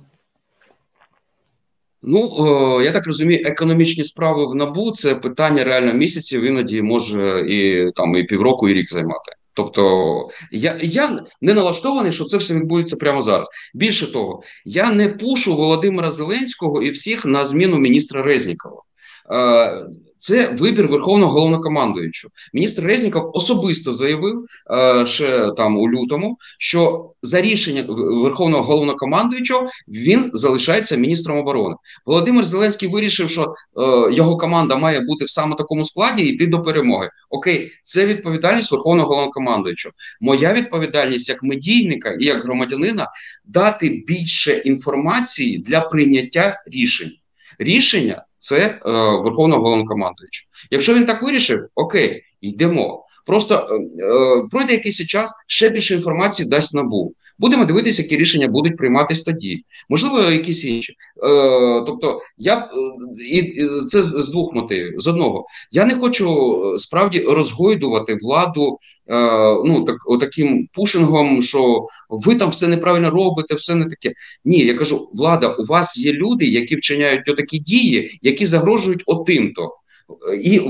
Ну, 2.07 2.29
о, 2.37 2.81
я 2.81 2.91
так 2.91 3.07
розумію, 3.07 3.41
економічні 3.45 4.03
справи 4.03 4.45
в 4.45 4.55
набу 4.55 4.91
це 4.91 5.15
питання 5.15 5.63
реально 5.63 5.93
місяців, 5.93 6.43
іноді 6.43 6.81
може 6.81 7.45
і 7.49 7.91
там 7.91 8.15
і 8.15 8.23
півроку, 8.23 8.69
і 8.69 8.73
рік 8.73 8.89
займати. 8.89 9.31
Тобто 9.55 10.29
я 10.51 10.79
я 10.81 11.19
не 11.41 11.53
налаштований, 11.53 12.11
що 12.11 12.23
це 12.25 12.37
все 12.37 12.53
відбудеться 12.53 12.95
прямо 12.95 13.21
зараз. 13.21 13.47
Більше 13.73 14.11
того, 14.11 14.41
я 14.65 14.91
не 14.91 15.09
пушу 15.09 15.55
Володимира 15.55 16.09
Зеленського 16.09 16.81
і 16.81 16.89
всіх 16.89 17.25
на 17.25 17.45
зміну 17.45 17.77
міністра 17.77 18.23
Резнікова. 18.23 18.81
Це 20.18 20.55
вибір 20.59 20.88
верховного 20.88 21.32
головнокомандуючого. 21.32 22.32
Міністр 22.53 22.84
Резніков 22.84 23.32
особисто 23.34 23.93
заявив 23.93 24.45
е, 24.72 25.05
ще 25.05 25.51
там 25.57 25.78
у 25.78 25.89
лютому, 25.89 26.38
що 26.59 27.11
за 27.22 27.41
рішення 27.41 27.86
верховного 28.24 28.63
головнокомандуючого 28.63 29.70
він 29.88 30.30
залишається 30.34 30.95
міністром 30.95 31.38
оборони. 31.38 31.76
Володимир 32.05 32.45
Зеленський 32.45 32.89
вирішив, 32.89 33.30
що 33.30 33.41
е, 33.41 34.13
його 34.13 34.38
команда 34.38 34.76
має 34.76 35.01
бути 35.01 35.26
в 35.26 35.30
саме 35.30 35.55
такому 35.55 35.84
складі 35.84 36.24
і 36.24 36.28
йти 36.28 36.47
до 36.47 36.61
перемоги. 36.61 37.09
Окей, 37.30 37.72
це 37.84 38.05
відповідальність 38.05 38.72
верховного 38.72 39.09
головнокомандуючого. 39.09 39.93
Моя 40.22 40.53
відповідальність 40.53 41.30
як 41.30 41.43
медійника 41.43 42.18
і 42.20 42.26
як 42.26 42.43
громадянина 42.43 43.09
дати 43.45 44.03
більше 44.07 44.53
інформації 44.53 45.57
для 45.57 45.82
прийняття 45.82 46.63
рішень. 46.72 47.11
Рішення 47.59 48.26
це 48.45 48.57
е, 48.57 48.79
Верховного 49.23 49.61
Головнокомандуюча. 49.61 50.43
Якщо 50.71 50.93
він 50.93 51.05
так 51.05 51.23
вирішив, 51.23 51.59
окей, 51.75 52.23
йдемо. 52.41 53.05
Просто 53.25 53.55
е, 53.55 54.05
е, 54.05 54.47
пройде 54.51 54.73
якийсь 54.73 55.07
час, 55.07 55.43
ще 55.47 55.69
більше 55.69 55.95
інформації 55.95 56.49
дасть 56.49 56.73
набу. 56.73 57.13
Будемо 57.39 57.65
дивитися, 57.65 58.01
які 58.01 58.17
рішення 58.17 58.47
будуть 58.47 58.77
прийматися 58.77 59.23
тоді. 59.23 59.63
Можливо, 59.89 60.21
якісь 60.21 60.65
інші. 60.65 60.93
Е, 60.93 61.83
Тобто, 61.88 62.19
я 62.38 62.57
е, 62.57 62.67
і 63.31 63.67
це 63.88 64.01
з 64.01 64.29
двох 64.29 64.53
мотивів. 64.53 64.93
З 64.97 65.07
одного, 65.07 65.45
я 65.71 65.86
не 65.86 65.95
хочу 65.95 66.55
е, 66.75 66.79
справді 66.79 67.19
розгойдувати 67.19 68.17
владу 68.21 68.77
е, 69.07 69.15
ну 69.65 69.86
так 69.86 69.97
таким 70.19 70.67
пушингом, 70.73 71.43
що 71.43 71.88
ви 72.09 72.36
там 72.36 72.49
все 72.49 72.67
неправильно 72.67 73.09
робите, 73.09 73.55
все 73.55 73.75
не 73.75 73.86
таке. 73.86 74.13
Ні, 74.45 74.59
я 74.59 74.73
кажу, 74.73 75.09
влада, 75.13 75.47
у 75.47 75.65
вас 75.65 75.97
є 75.97 76.13
люди, 76.13 76.45
які 76.45 76.75
вчиняють 76.75 77.25
такі 77.25 77.59
дії, 77.59 78.19
які 78.21 78.45
загрожують 78.45 79.03
отим-то. 79.05 79.69
І 80.43 80.61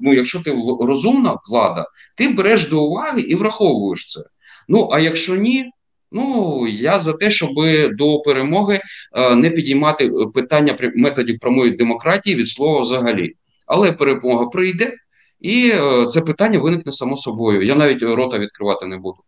ну, 0.00 0.14
якщо 0.14 0.40
ти 0.40 0.56
розумна 0.80 1.36
влада, 1.50 1.86
ти 2.16 2.28
береш 2.28 2.68
до 2.68 2.84
уваги 2.84 3.20
і 3.20 3.34
враховуєш 3.34 4.10
це. 4.10 4.20
Ну 4.68 4.88
а 4.92 5.00
якщо 5.00 5.36
ні, 5.36 5.70
ну 6.12 6.66
я 6.68 6.98
за 6.98 7.12
те, 7.12 7.30
щоб 7.30 7.50
до 7.92 8.20
перемоги 8.20 8.80
е, 9.16 9.34
не 9.34 9.50
підіймати 9.50 10.10
питання 10.34 10.76
методів 10.94 11.38
прямої 11.38 11.70
демократії 11.70 12.36
від 12.36 12.48
слова 12.48 12.80
взагалі. 12.80 13.34
Але 13.66 13.92
перемога 13.92 14.46
прийде, 14.46 14.94
і 15.40 15.70
е, 15.70 16.06
це 16.06 16.20
питання 16.20 16.58
виникне 16.58 16.92
само 16.92 17.16
собою. 17.16 17.62
Я 17.62 17.74
навіть 17.74 18.02
рота 18.02 18.38
відкривати 18.38 18.86
не 18.86 18.96
буду. 18.96 19.18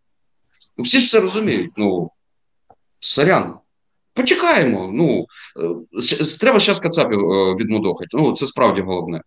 Ну, 0.77 0.83
всі 0.83 0.99
ж 0.99 1.11
це 1.11 1.19
розуміють. 1.19 1.71
Ну 1.77 2.09
сорян. 2.99 3.55
Почекаємо. 4.13 4.89
Ну 4.93 5.25
е, 5.57 6.37
треба 6.39 6.59
зараз 6.59 6.79
кацапів 6.79 7.19
відмудохати. 7.59 8.09
Ну 8.13 8.31
це 8.31 8.45
справді 8.45 8.81
головне 8.81 9.21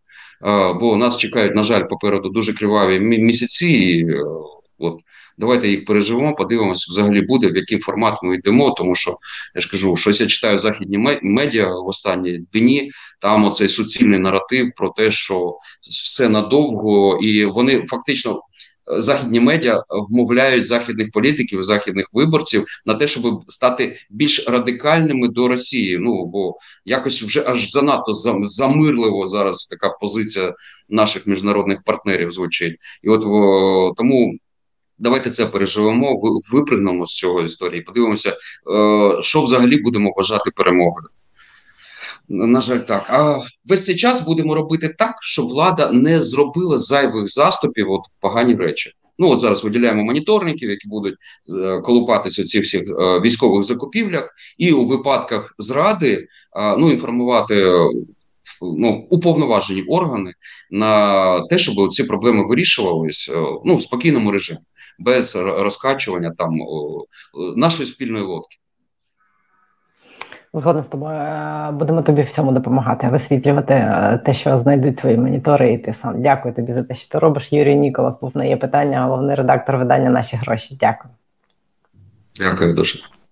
бо 0.80 0.96
нас 0.96 1.18
чекають, 1.18 1.55
на 1.55 1.62
жаль, 1.62 1.88
попереду 1.88 2.28
дуже 2.28 2.55
криваві 2.55 3.00
місяці. 3.00 4.07
е, 4.09 4.24
от 4.78 5.00
Давайте 5.39 5.68
їх 5.68 5.85
переживемо, 5.85 6.35
подивимося, 6.35 6.87
взагалі 6.91 7.20
буде, 7.22 7.47
в 7.47 7.57
який 7.57 7.78
формат 7.78 8.18
ми 8.22 8.35
йдемо. 8.35 8.70
Тому 8.70 8.95
що 8.95 9.16
я 9.55 9.61
ж 9.61 9.70
кажу, 9.70 9.97
щось 9.97 10.20
я 10.20 10.26
читаю 10.26 10.59
західні 10.59 11.18
медіа 11.22 11.66
в 11.66 11.87
останні 11.87 12.39
дні. 12.53 12.91
Там 13.20 13.45
оцей 13.45 13.68
суцільний 13.68 14.18
наратив 14.18 14.70
про 14.76 14.89
те, 14.89 15.11
що 15.11 15.59
все 16.05 16.28
надовго, 16.28 17.18
і 17.22 17.45
вони 17.45 17.82
фактично 17.87 18.41
західні 18.87 19.41
медіа 19.41 19.82
вмовляють 20.11 20.66
західних 20.66 21.11
політиків, 21.11 21.62
західних 21.62 22.07
виборців 22.12 22.64
на 22.87 22.95
те, 22.95 23.07
щоб 23.07 23.45
стати 23.47 23.97
більш 24.11 24.49
радикальними 24.49 25.28
до 25.28 25.49
Росії. 25.49 25.99
Ну 26.01 26.26
бо 26.26 26.57
якось 26.85 27.22
вже 27.22 27.45
аж 27.47 27.70
занадто 27.70 28.12
замирливо 28.43 29.26
зараз 29.26 29.64
така 29.64 29.89
позиція 30.01 30.55
наших 30.89 31.26
міжнародних 31.26 31.82
партнерів 31.85 32.30
звучить, 32.30 32.76
і 33.03 33.09
от 33.09 33.24
о, 33.24 33.95
тому. 33.97 34.35
Давайте 35.05 35.30
це 35.30 35.46
переживемо, 35.46 36.20
випригнемо 36.52 37.07
з 37.07 37.14
цього 37.14 37.42
історії. 37.42 37.82
Подивимося, 37.82 38.30
е, 38.30 38.36
що 39.22 39.42
взагалі 39.42 39.76
будемо 39.82 40.12
вважати 40.16 40.50
перемогою. 40.57 41.09
На 42.28 42.61
жаль, 42.61 42.78
так. 42.78 43.05
А 43.09 43.38
весь 43.64 43.84
цей 43.84 43.94
час 43.94 44.24
будемо 44.26 44.55
робити 44.55 44.94
так, 44.98 45.14
щоб 45.20 45.48
влада 45.48 45.90
не 45.92 46.22
зробила 46.22 46.78
зайвих 46.78 47.28
заступів 47.28 47.90
от 47.90 48.00
в 48.07 48.20
погані 48.20 48.55
речі. 48.55 48.92
Ну 49.18 49.30
от 49.30 49.40
зараз 49.40 49.64
виділяємо 49.64 50.05
моніторників, 50.05 50.70
які 50.70 50.88
будуть 50.88 51.14
е, 51.62 51.80
колупатися 51.80 52.42
у 52.42 52.44
цих 52.44 52.64
всіх 52.64 52.82
е, 52.82 53.20
військових 53.20 53.62
закупівлях, 53.62 54.30
і 54.59 54.72
у 54.72 54.86
випадках 54.86 55.55
зради 55.59 56.26
ну 56.78 56.90
інформувати 56.90 57.72
ну 58.78 59.06
уповноважені 59.10 59.82
органи 59.82 60.32
на 60.70 61.46
те, 61.46 61.58
щоб 61.58 61.92
ці 61.92 62.04
проблеми 62.04 62.46
вирішувались 62.48 63.30
ну 63.64 63.76
в 63.76 63.82
спокійному 63.82 64.30
режимі, 64.30 64.60
без 64.98 65.36
розкачування 65.36 66.32
там 66.38 66.58
нашої 67.56 67.88
спільної 67.88 68.24
лодки. 68.24 68.56
Згодна 70.54 70.82
з 70.82 70.88
тобою 70.88 71.14
е, 71.14 71.70
будемо 71.72 72.02
тобі 72.02 72.22
в 72.22 72.30
цьому 72.30 72.52
допомагати, 72.52 73.08
висвітлювати 73.08 73.74
е, 73.74 74.20
те, 74.26 74.34
що 74.34 74.58
знайдуть 74.58 74.96
твої 74.96 75.16
монітори, 75.16 75.72
і 75.72 75.78
ти 75.78 75.94
сам. 75.94 76.22
Дякую 76.22 76.54
тобі 76.54 76.72
за 76.72 76.82
те, 76.82 76.94
що 76.94 77.08
ти 77.08 77.18
робиш. 77.18 77.52
Юрій 77.52 77.76
Ніколов 77.76 78.20
був 78.20 78.36
на 78.36 78.44
є 78.44 78.56
питання, 78.56 79.04
головний 79.04 79.36
редактор 79.36 79.76
видання 79.76 80.10
Наші 80.10 80.36
гроші. 80.36 80.76
Дякую. 80.80 81.14
Дякую 82.38 82.74
дуже. 82.74 82.98